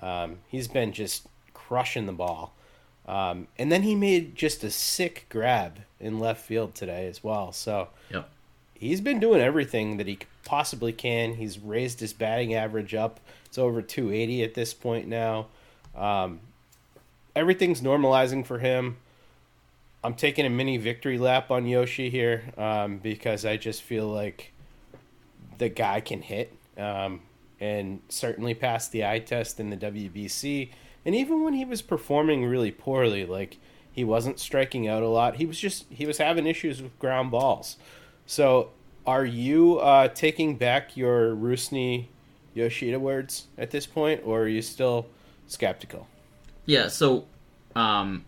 [0.03, 2.53] Um, he's been just crushing the ball.
[3.09, 7.51] Um, and then he made just a sick grab in left field today as well.
[7.51, 8.29] So Yep.
[8.75, 11.33] he's been doing everything that he possibly can.
[11.33, 13.19] He's raised his batting average up.
[13.45, 15.47] It's over 280 at this point now.
[15.95, 16.39] Um,
[17.35, 18.97] everything's normalizing for him.
[20.03, 24.53] I'm taking a mini victory lap on Yoshi here um, because I just feel like
[25.57, 27.21] the guy can hit um,
[27.59, 30.69] and certainly passed the eye test in the WBC.
[31.05, 33.57] And even when he was performing really poorly, like
[33.91, 37.31] he wasn't striking out a lot, he was just he was having issues with ground
[37.31, 37.77] balls.
[38.25, 38.69] So,
[39.05, 42.07] are you uh, taking back your Rusney
[42.53, 45.07] Yoshida words at this point, or are you still
[45.47, 46.07] skeptical?
[46.65, 47.25] Yeah, so
[47.75, 48.25] um,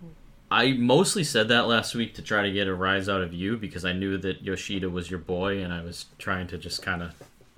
[0.49, 3.57] I mostly said that last week to try to get a rise out of you
[3.57, 7.03] because I knew that Yoshida was your boy, and I was trying to just kind
[7.03, 7.13] of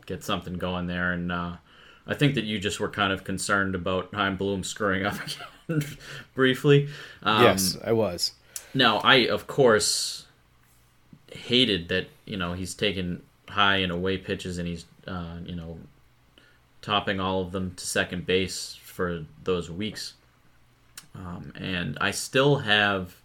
[0.05, 1.11] get something going there.
[1.11, 1.53] And uh,
[2.05, 5.15] I think that you just were kind of concerned about Chaim Bloom screwing up
[5.69, 5.85] again
[6.33, 6.89] briefly.
[7.21, 8.33] Um, yes, I was.
[8.73, 10.25] Now, I of course
[11.31, 15.77] hated that you know he's taken high and away pitches and he's uh, you know
[16.81, 20.13] topping all of them to second base for those weeks.
[21.15, 23.15] Um, and I still have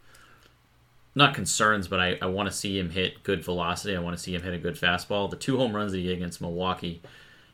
[1.15, 3.97] not concerns, but I, I want to see him hit good velocity.
[3.97, 5.29] I want to see him hit a good fastball.
[5.29, 7.03] The two home runs that he hit against Milwaukee,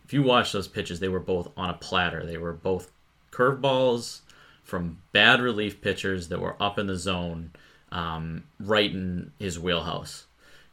[0.05, 2.27] if you watch those pitches, they were both on a platter.
[2.27, 2.91] They were both
[3.31, 4.21] curveballs
[4.63, 7.53] from bad relief pitchers that were up in the zone,
[7.91, 10.27] um, right in his wheelhouse.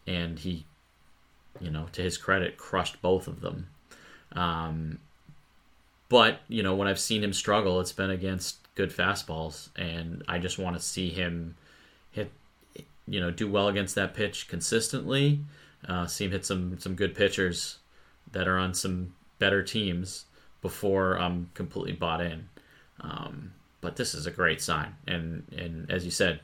[0.06, 0.66] And he,
[1.60, 3.68] you know, to his credit, crushed both of them.
[4.34, 5.00] Um,
[6.10, 9.70] but, you know, when I've seen him struggle, it's been against good fastballs.
[9.78, 11.56] And I just want to see him
[12.12, 12.32] hit,
[13.08, 15.40] you know, do well against that pitch consistently.
[15.88, 17.78] Uh, see him hit some, some good pitchers
[18.32, 20.26] that are on some better teams
[20.62, 22.48] before I'm completely bought in.
[23.02, 26.40] Um, but this is a great sign, and and as you said,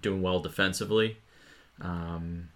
[0.00, 1.18] doing well defensively.
[1.80, 2.48] Um,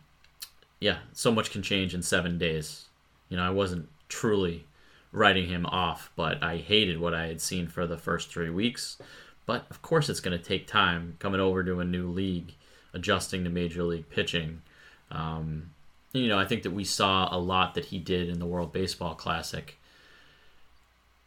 [0.81, 2.87] yeah, so much can change in seven days.
[3.29, 4.67] You know, I wasn't truly
[5.11, 8.99] writing him off, but I hated what I had seen for the first three weeks.
[9.47, 12.55] But of course, it's going to take time coming over to a new league,
[12.93, 14.63] adjusting to major league pitching.
[15.11, 15.71] Um,
[16.15, 18.73] you know, I think that we saw a lot that he did in the World
[18.73, 19.77] Baseball Classic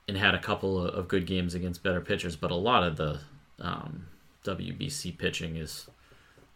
[0.08, 3.20] and had a couple of, good games against better pitchers, but a lot of the
[3.60, 4.08] um,
[4.46, 5.88] WBC pitching is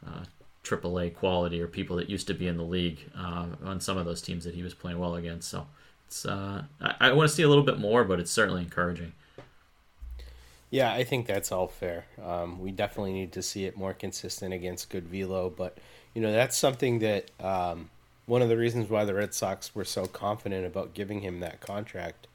[0.08, 0.24] uh,
[0.64, 4.06] AAA quality or people that used to be in the league uh, on some of
[4.06, 5.50] those teams that he was playing well against.
[5.50, 5.68] So
[6.08, 9.12] it's uh, I, I want to see a little bit more, but it's certainly encouraging.
[10.70, 12.06] Yeah, I think that's all fair.
[12.24, 15.78] Um, we definitely need to see it more consistent against good velo, but
[16.14, 17.90] you know that's something that um,
[18.32, 21.60] one of the reasons why the Red Sox were so confident about giving him that
[21.60, 22.28] contract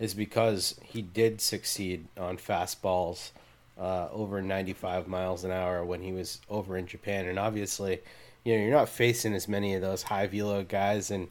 [0.00, 3.30] is because he did succeed on fastballs
[3.78, 8.00] uh, over 95 miles an hour when he was over in Japan, and obviously,
[8.42, 11.28] you know you're not facing as many of those high velo guys, and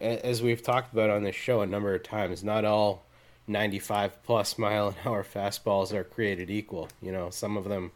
[0.00, 3.04] as we've talked about on this show a number of times, not all
[3.48, 6.88] 95 plus mile an hour fastballs are created equal.
[7.02, 7.90] You know, some of them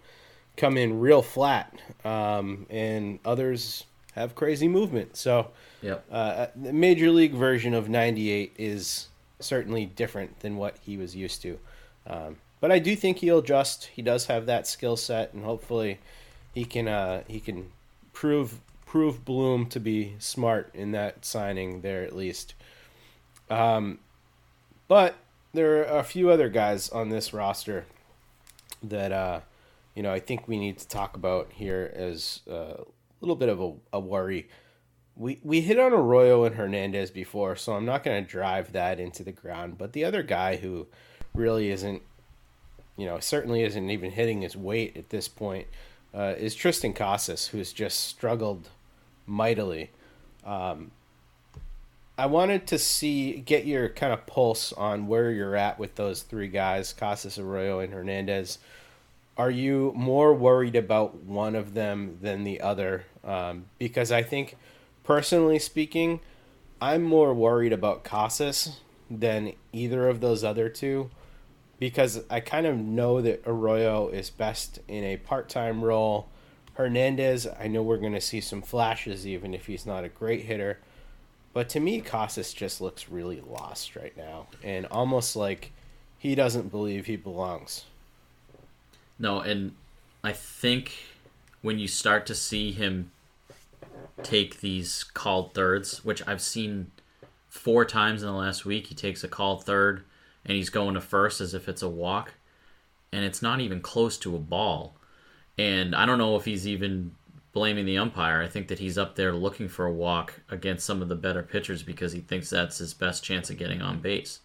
[0.57, 3.85] come in real flat, um, and others
[4.15, 5.17] have crazy movement.
[5.17, 5.51] So,
[5.83, 6.05] Yep.
[6.11, 9.09] uh, the major league version of 98 is
[9.41, 11.59] certainly different than what he was used to.
[12.07, 13.87] Um, but I do think he'll adjust.
[13.87, 15.99] He does have that skill set, and hopefully,
[16.55, 17.71] he can uh, he can
[18.13, 22.55] prove prove Bloom to be smart in that signing there at least.
[23.51, 23.99] Um,
[24.89, 25.17] but
[25.53, 27.85] there are a few other guys on this roster
[28.83, 29.41] that uh,
[29.95, 32.85] you know I think we need to talk about here as uh,
[33.25, 34.49] little bit of a, a worry.
[35.17, 38.99] We we hit on Arroyo and Hernandez before, so I'm not going to drive that
[38.99, 39.79] into the ground.
[39.79, 40.87] But the other guy who
[41.35, 42.03] really isn't,
[42.97, 45.67] you know, certainly isn't even hitting his weight at this point,
[46.13, 48.69] uh, is Triston Casas, who's just struggled
[49.27, 49.91] mightily.
[50.45, 50.91] Um,
[52.17, 56.23] I wanted to see get your kind of pulse on where you're at with those
[56.23, 58.59] three guys, Casas, Arroyo, and Hernandez.
[59.37, 63.07] Are you more worried about one of them than the other?
[63.25, 64.57] Um, because I think,
[65.03, 66.21] personally speaking,
[66.81, 68.81] I'm more worried about Casas
[69.11, 71.11] than either of those other two,
[71.79, 76.29] because I kind of know that Arroyo is best in a part-time role,
[76.75, 80.45] Hernandez, I know we're going to see some flashes, even if he's not a great
[80.45, 80.81] hitter.
[81.53, 85.71] But to me, Casas just looks really lost right now, and almost like
[86.19, 87.85] he doesn't believe he belongs.
[89.19, 89.73] No, and
[90.23, 90.93] I think
[91.63, 93.11] when you start to see him
[94.23, 96.91] take these called thirds, which I've seen
[97.49, 100.05] four times in the last week, he takes a called third
[100.45, 102.35] and he's going to first as if it's a walk,
[103.13, 104.95] and it's not even close to a ball.
[105.57, 107.13] And I don't know if he's even
[107.53, 108.43] blaming the umpire.
[108.43, 111.43] I think that he's up there looking for a walk against some of the better
[111.43, 114.41] pitchers because he thinks that's his best chance of getting on base.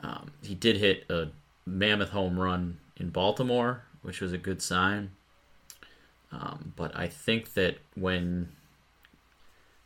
[0.00, 1.28] Um, he did hit a
[1.64, 5.10] mammoth home run in Baltimore, which was a good sign.
[6.30, 8.50] Um, but I think that when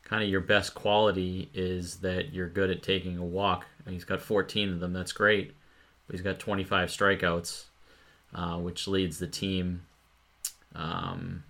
[0.04, 4.04] kind of your best quality is that you're good at taking a walk, and he's
[4.04, 5.54] got 14 of them, that's great.
[6.06, 7.64] But he's got 25 strikeouts,
[8.34, 9.82] uh, which leads the team.
[10.74, 11.44] Um,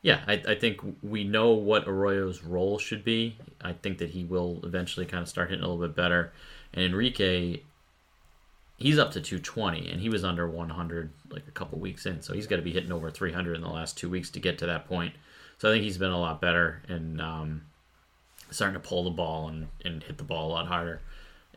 [0.00, 3.36] yeah, I, I think we know what Arroyo's role should be.
[3.60, 6.32] I think that he will eventually kind of start hitting a little bit better.
[6.74, 7.60] And Enrique,
[8.76, 12.22] he's up to 220, and he was under 100 like a couple weeks in.
[12.22, 14.58] So he's got to be hitting over 300 in the last two weeks to get
[14.58, 15.14] to that point.
[15.58, 17.62] So I think he's been a lot better and um,
[18.50, 21.00] starting to pull the ball and, and hit the ball a lot harder.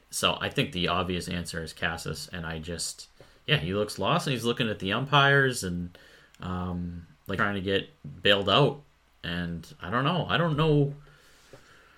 [0.09, 3.07] So I think the obvious answer is Casas, and I just
[3.47, 5.97] yeah he looks lost and he's looking at the umpires and
[6.39, 7.89] um, like trying to get
[8.21, 8.81] bailed out.
[9.23, 10.25] And I don't know.
[10.29, 10.93] I don't know.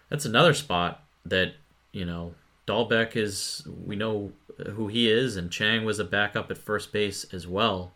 [0.10, 1.54] That's another spot that
[1.92, 2.34] you know
[2.66, 3.68] Dalbec is.
[3.86, 7.94] We know who he is, and Chang was a backup at first base as well.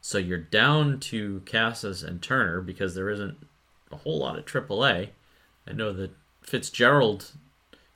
[0.00, 3.46] So you're down to Casas and Turner because there isn't
[3.90, 5.10] a whole lot of AAA.
[5.66, 6.10] I know that
[6.42, 7.32] Fitzgerald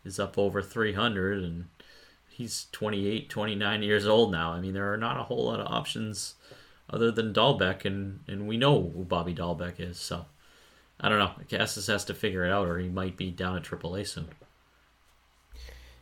[0.04, 1.66] is up over 300 and
[2.30, 4.52] he's 28, 29 years old now.
[4.52, 6.36] I mean, there are not a whole lot of options
[6.88, 9.98] other than Dalbec, and, and we know who Bobby Dalbec is.
[9.98, 10.24] So
[11.00, 11.32] I don't know.
[11.50, 14.28] Casas has to figure it out, or he might be down at AAA soon.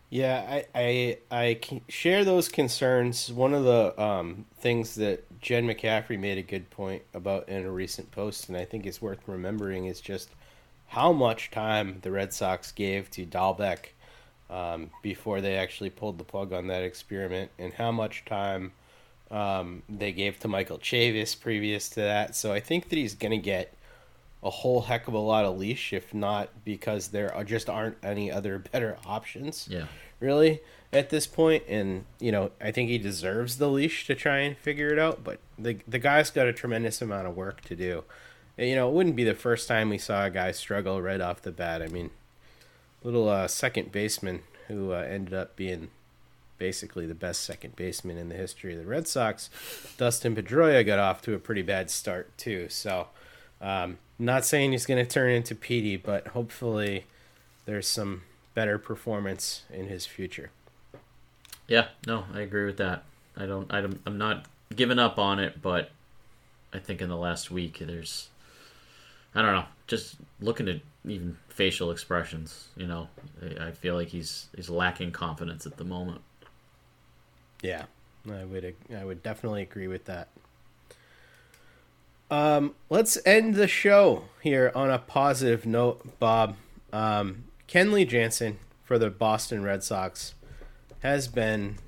[0.09, 3.33] Yeah, I I, I share those concerns.
[3.33, 7.71] One of the um, things that Jen McCaffrey made a good point about in a
[7.71, 10.29] recent post, and I think it's worth remembering, is just
[10.89, 13.87] how much time the Red Sox gave to Dalbec
[14.49, 18.73] um, before they actually pulled the plug on that experiment, and how much time
[19.33, 22.37] um, they gave to Michael Chavis previous to that.
[22.37, 23.75] So I think that he's going to get
[24.43, 27.97] a whole heck of a lot of leash, if not because there are just aren't
[28.03, 29.69] any other better options.
[29.71, 29.87] Yeah.
[30.19, 30.61] Really,
[30.95, 34.57] at this point, and you know, I think he deserves the leash to try and
[34.57, 35.23] figure it out.
[35.23, 38.05] But the the guy's got a tremendous amount of work to do.
[38.59, 41.21] And, you know, it wouldn't be the first time we saw a guy struggle right
[41.21, 41.83] off the bat.
[41.83, 42.11] I mean,
[43.03, 45.91] little uh, second baseman who uh, ended up being
[46.59, 49.51] basically the best second baseman in the history of the Red Sox,
[49.99, 52.69] Dustin Pedroia got off to a pretty bad start too.
[52.71, 53.09] So,
[53.61, 57.07] um, not saying he's going to turn into Petey, but hopefully
[57.65, 58.23] there's some
[58.55, 60.51] better performance in his future.
[61.69, 63.03] Yeah, no, I agree with that.
[63.37, 65.91] I don't, I don't, I'm not giving up on it, but
[66.73, 68.29] I think in the last week there's,
[69.35, 73.09] I don't know, just looking at even facial expressions, you know,
[73.61, 76.21] I feel like he's he's lacking confidence at the moment.
[77.63, 77.85] Yeah,
[78.31, 80.29] I would I would definitely agree with that.
[82.31, 86.57] Um, let's end the show here on a positive note, Bob.
[86.93, 90.35] Um, Kenley Jansen for the Boston Red Sox
[91.01, 91.79] has been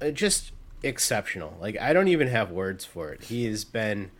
[0.00, 1.56] uh, just exceptional.
[1.60, 3.24] Like I don't even have words for it.
[3.24, 4.10] He has been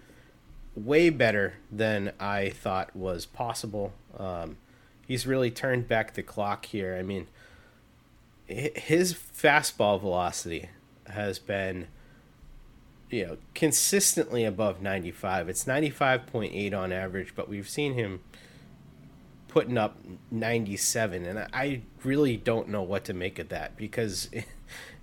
[0.75, 3.93] way better than I thought was possible.
[4.17, 4.57] Um,
[5.07, 6.97] he's really turned back the clock here.
[6.99, 7.27] I mean,
[8.47, 10.71] his fastball velocity
[11.09, 11.89] has been
[13.13, 18.21] you know consistently above 95 it's 95.8 on average but we've seen him
[19.49, 19.99] putting up
[20.31, 24.29] 97 and i really don't know what to make of that because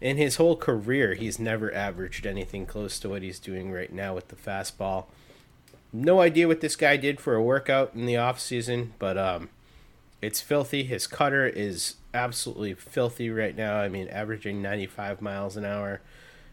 [0.02, 4.16] in his whole career he's never averaged anything close to what he's doing right now
[4.16, 5.06] with the fastball.
[5.92, 9.50] No idea what this guy did for a workout in the off season but um
[10.22, 10.84] it's filthy.
[10.84, 13.78] His cutter is absolutely filthy right now.
[13.78, 16.02] I mean averaging 95 miles an hour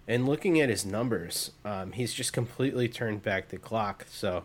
[0.08, 4.06] and looking at his numbers, um, he's just completely turned back the clock.
[4.08, 4.44] So,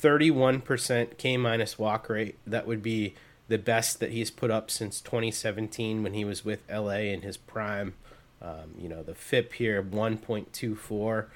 [0.00, 2.36] 31% K minus walk rate.
[2.46, 3.14] That would be
[3.48, 7.36] the best that he's put up since 2017 when he was with LA in his
[7.36, 7.94] prime.
[8.42, 11.26] Um, you know, the FIP here, 1.24.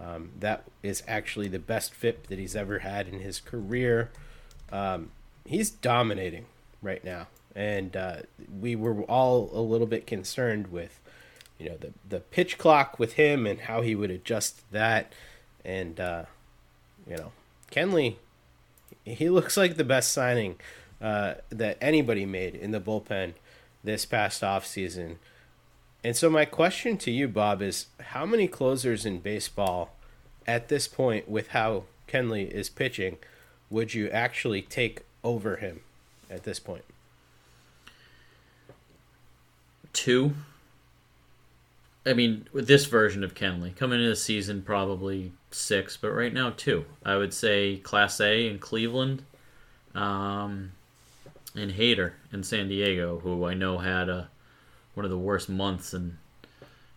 [0.00, 4.10] Um, that is actually the best FIP that he's ever had in his career.
[4.72, 5.10] Um,
[5.44, 6.46] he's dominating
[6.82, 7.28] right now.
[7.54, 8.16] And uh,
[8.60, 11.00] we were all a little bit concerned with
[11.58, 15.12] you know the the pitch clock with him and how he would adjust that
[15.64, 16.24] and uh,
[17.06, 17.32] you know
[17.70, 18.16] Kenley,
[19.04, 20.56] he looks like the best signing
[21.00, 23.34] uh, that anybody made in the bullpen
[23.84, 25.18] this past off season.
[26.02, 29.94] And so my question to you, Bob, is how many closers in baseball
[30.46, 33.18] at this point, with how Kenley is pitching,
[33.68, 35.80] would you actually take over him
[36.30, 36.84] at this point?
[39.92, 40.34] Two.
[42.08, 46.32] I mean, with this version of Kenley, coming into the season, probably six, but right
[46.32, 46.86] now, two.
[47.04, 49.24] I would say Clase in Cleveland,
[49.94, 50.72] um,
[51.54, 54.30] and Hader in San Diego, who I know had a
[54.94, 56.18] one of the worst months in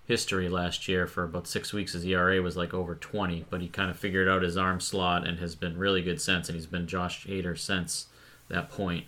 [0.08, 1.94] history last year for about six weeks.
[1.94, 5.28] His ERA was like over 20, but he kind of figured out his arm slot
[5.28, 8.08] and has been really good since, and he's been Josh Hader since
[8.48, 9.06] that point.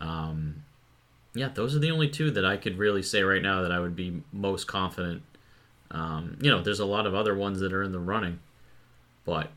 [0.00, 0.64] Um,
[1.34, 3.78] yeah, those are the only two that I could really say right now that I
[3.78, 5.22] would be most confident.
[5.90, 8.40] Um, you know, there's a lot of other ones that are in the running,
[9.24, 9.50] but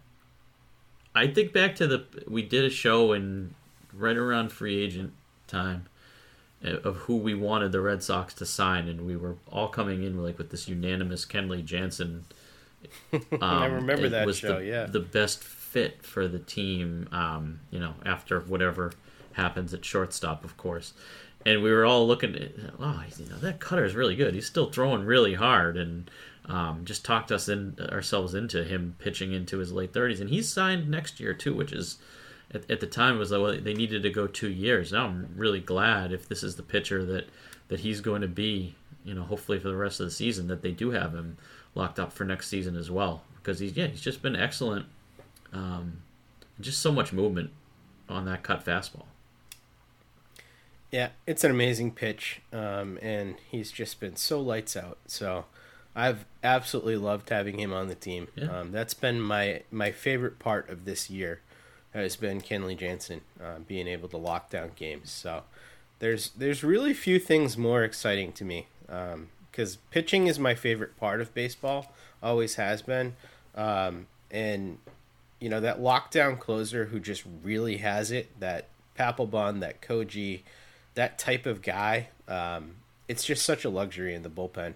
[1.16, 3.56] I think back to the we did a show in
[3.94, 5.14] right around free agent
[5.48, 5.86] time
[6.64, 10.04] uh, of who we wanted the Red Sox to sign, and we were all coming
[10.04, 12.26] in like with this unanimous Kenley Jansen.
[13.14, 14.60] Um, I remember that was show.
[14.60, 17.10] The, yeah, the best fit for the team.
[17.12, 18.94] Um, you know, after whatever
[19.34, 20.94] happens at shortstop, of course.
[21.46, 24.34] And we were all looking at, oh, you know, that cutter is really good.
[24.34, 26.12] He's still throwing really hard, and
[26.46, 30.20] um, just talked us in ourselves into him pitching into his late thirties.
[30.20, 31.98] And he's signed next year too, which is
[32.52, 34.92] at, at the time it was like well, they needed to go two years.
[34.92, 37.28] Now I'm really glad if this is the pitcher that
[37.70, 38.76] that he's going to be.
[39.06, 41.38] You know, hopefully for the rest of the season that they do have him
[41.74, 44.86] locked up for next season as well because he's yeah he's just been excellent.
[45.54, 46.02] Um,
[46.60, 47.52] just so much movement
[48.08, 49.06] on that cut fastball.
[50.92, 54.98] Yeah, it's an amazing pitch, um, and he's just been so lights out.
[55.06, 55.46] So
[55.96, 58.28] I've absolutely loved having him on the team.
[58.36, 58.60] Yeah.
[58.60, 61.42] Um, that's been my my favorite part of this year
[61.94, 65.12] has been Kenley Jansen uh, being able to lock down games.
[65.12, 65.44] So
[66.00, 70.98] there's there's really few things more exciting to me because um, pitching is my favorite
[70.98, 73.16] part of baseball, always has been,
[73.56, 74.78] um, and
[75.40, 78.68] you know that lockdown closer who just really has it, that
[78.98, 80.42] Papelbon, that Koji,
[81.00, 82.10] that type of guy.
[82.28, 82.76] Um,
[83.08, 84.74] it's just such a luxury in the bullpen.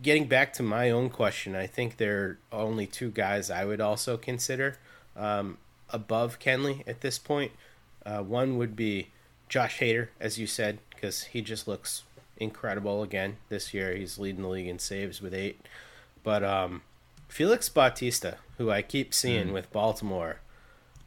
[0.00, 3.80] Getting back to my own question, I think there are only two guys I would
[3.80, 4.76] also consider
[5.16, 5.58] um,
[5.90, 7.50] above Kenley at this point.
[8.06, 9.08] Uh, one would be
[9.48, 12.04] Josh Hader, as you said, because he just looks
[12.36, 13.94] incredible again this year.
[13.96, 15.60] He's leading the league in saves with eight.
[16.22, 16.82] But um,
[17.28, 19.52] Felix Bautista, who I keep seeing Mm.
[19.52, 20.38] with Baltimore,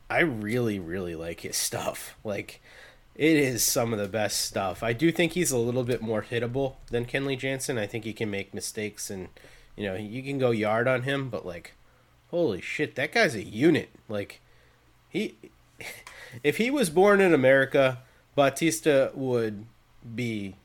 [0.09, 2.15] I really, really like his stuff.
[2.23, 2.61] Like,
[3.15, 4.81] it is some of the best stuff.
[4.81, 7.77] I do think he's a little bit more hittable than Kenley Jansen.
[7.77, 9.27] I think he can make mistakes and,
[9.75, 11.73] you know, you can go yard on him, but like,
[12.31, 13.89] holy shit, that guy's a unit.
[14.09, 14.41] Like,
[15.09, 15.35] he,
[16.43, 17.99] if he was born in America,
[18.35, 19.65] Bautista would
[20.15, 20.55] be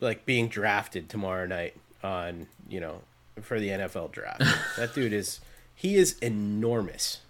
[0.00, 3.00] like being drafted tomorrow night on, you know,
[3.40, 4.42] for the NFL draft.
[4.76, 5.40] that dude is,
[5.74, 7.20] he is enormous.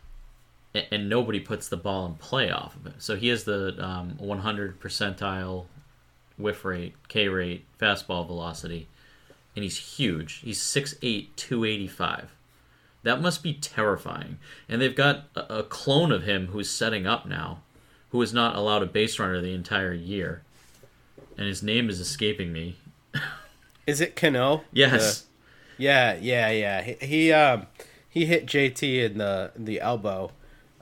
[0.76, 2.94] And, and nobody puts the ball in play off of it.
[2.98, 5.66] So he has the um, 100 percentile
[6.36, 8.88] whiff rate, K rate, fastball velocity,
[9.54, 10.40] and he's huge.
[10.44, 12.34] He's 6'8", 285.
[13.02, 14.38] That must be terrifying.
[14.68, 17.60] And they've got a, a clone of him who's setting up now,
[18.10, 20.42] who is not allowed a base runner the entire year.
[21.38, 22.76] And his name is escaping me.
[23.86, 24.64] Is it Cano?
[24.72, 25.20] Yes.
[25.20, 25.26] The-
[25.78, 26.82] yeah, yeah, yeah.
[26.82, 27.66] He, he um
[28.08, 30.32] he hit JT in the the elbow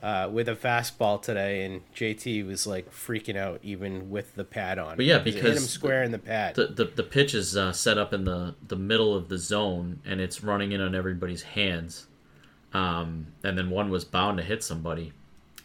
[0.05, 4.77] uh, with a fastball today, and JT was like freaking out even with the pad
[4.77, 4.97] on.
[4.97, 6.53] But yeah, it hit because him square in the pad.
[6.53, 10.01] The the, the pitch is uh, set up in the, the middle of the zone,
[10.05, 12.05] and it's running in on everybody's hands.
[12.71, 15.11] Um, and then one was bound to hit somebody.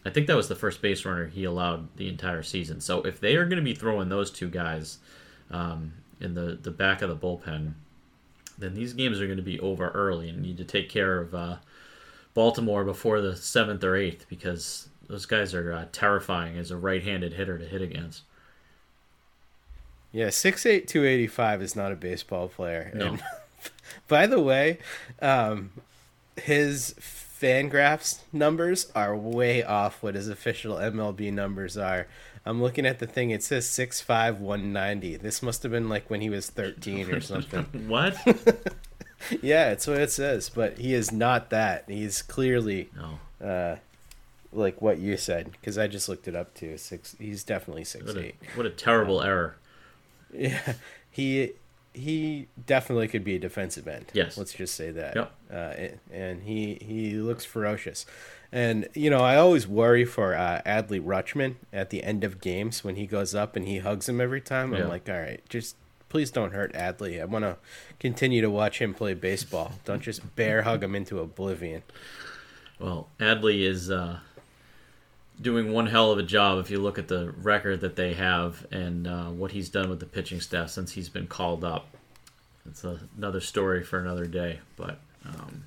[0.03, 2.81] I think that was the first base runner he allowed the entire season.
[2.81, 4.97] So if they are going to be throwing those two guys
[5.51, 7.73] um, in the, the back of the bullpen,
[8.57, 11.35] then these games are going to be over early and need to take care of
[11.35, 11.57] uh,
[12.33, 17.33] Baltimore before the seventh or eighth because those guys are uh, terrifying as a right-handed
[17.33, 18.23] hitter to hit against.
[20.11, 22.91] Yeah, six eight two eighty five is not a baseball player.
[22.93, 23.05] No.
[23.07, 23.23] And
[24.07, 24.79] by the way,
[25.21, 25.71] um,
[26.37, 32.07] his Fangraphs numbers are way off what his official MLB numbers are.
[32.45, 33.29] I'm looking at the thing.
[33.31, 35.17] It says 6'5", 190.
[35.17, 37.65] This must have been like when he was 13 or something.
[37.87, 38.15] what?
[39.41, 40.49] yeah, it's what it says.
[40.49, 41.85] But he is not that.
[41.87, 43.45] He's clearly no.
[43.47, 43.75] uh,
[44.53, 46.77] like what you said because I just looked it up too.
[46.77, 47.15] Six.
[47.19, 48.35] He's definitely six What a, eight.
[48.55, 49.55] what a terrible error.
[50.33, 50.75] Yeah,
[51.09, 51.51] he
[51.93, 54.05] he definitely could be a defensive end.
[54.13, 54.37] Yes.
[54.37, 55.13] let's just say that.
[55.17, 55.31] Yep.
[55.51, 58.05] Uh, and- and he he looks ferocious.
[58.49, 62.83] And you know, I always worry for uh, Adley Rutschman at the end of games
[62.85, 64.73] when he goes up and he hugs him every time.
[64.73, 64.83] Yeah.
[64.83, 65.75] I'm like, all right, just
[66.11, 67.21] please don't hurt Adley.
[67.21, 67.55] I want to
[67.99, 69.71] continue to watch him play baseball.
[69.85, 71.83] Don't just bear hug him into oblivion.
[72.79, 74.19] Well, Adley is uh,
[75.41, 78.67] doing one hell of a job if you look at the record that they have
[78.71, 81.87] and uh, what he's done with the pitching staff since he's been called up.
[82.67, 85.63] It's a, another story for another day, but um,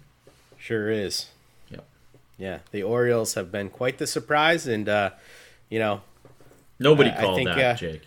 [0.58, 1.26] Sure is.
[1.70, 1.84] Yep.
[2.38, 5.10] Yeah, the Orioles have been quite the surprise, and uh,
[5.70, 6.02] you know,
[6.78, 8.02] nobody I- I called think, that, uh, Jake.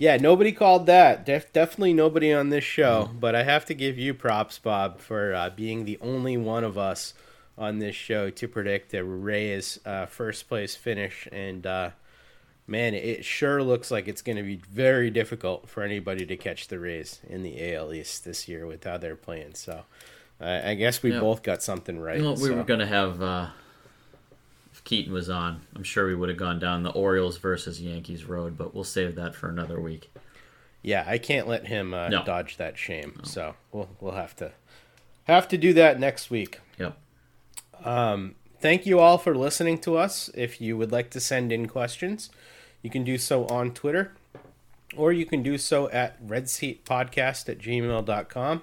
[0.00, 1.26] Yeah, nobody called that.
[1.26, 3.10] Def- definitely nobody on this show.
[3.18, 6.78] But I have to give you props, Bob, for uh, being the only one of
[6.78, 7.14] us
[7.58, 11.26] on this show to predict the Rays' uh, first place finish.
[11.32, 11.90] And uh,
[12.68, 16.68] man, it sure looks like it's going to be very difficult for anybody to catch
[16.68, 19.54] the Rays in the AL East this year with how they're playing.
[19.54, 19.82] So
[20.40, 21.18] I guess we Yeah.
[21.18, 22.22] both got something right.
[22.22, 22.54] Well, we so.
[22.54, 23.48] were going to have, uh,
[24.88, 28.56] Keaton was on, I'm sure we would have gone down the Orioles versus Yankees road,
[28.56, 30.10] but we'll save that for another week.
[30.80, 32.24] Yeah, I can't let him uh, No.
[32.24, 33.20] dodge that shame.
[33.22, 34.52] So we'll we'll have to
[35.24, 36.60] have to do that next week.
[36.78, 36.96] Yep.
[37.84, 40.30] Um, thank you all for listening to us.
[40.34, 42.30] If you would like to send in questions,
[42.80, 44.12] you can do so on Twitter,
[44.96, 48.62] or you can do so at redseatpodcast at gmail.com.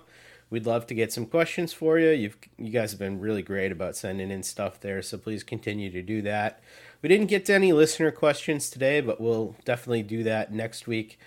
[0.50, 2.12] We'd love to get some questions for you.
[2.12, 5.92] You've you guys have been really great about sending in stuff there, so please continue
[5.92, 6.62] to do that.
[7.02, 11.20] We didn't get to any listener questions today, but we'll definitely do that next week.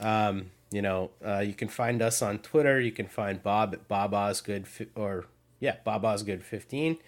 [0.00, 2.80] Um, you know, uh, you can find us on Twitter.
[2.80, 5.26] You can find Bob at Bob Osgood, or
[5.60, 6.98] yeah, Bob Osgood fifteen.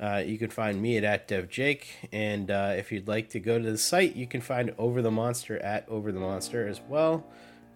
[0.00, 3.58] Uh, you can find me at, at DevJake, and uh, if you'd like to go
[3.58, 7.26] to the site, you can find Over the Monster at Over the Monster as well.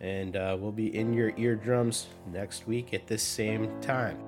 [0.00, 4.18] And uh, we'll be in your eardrums next week at this same time.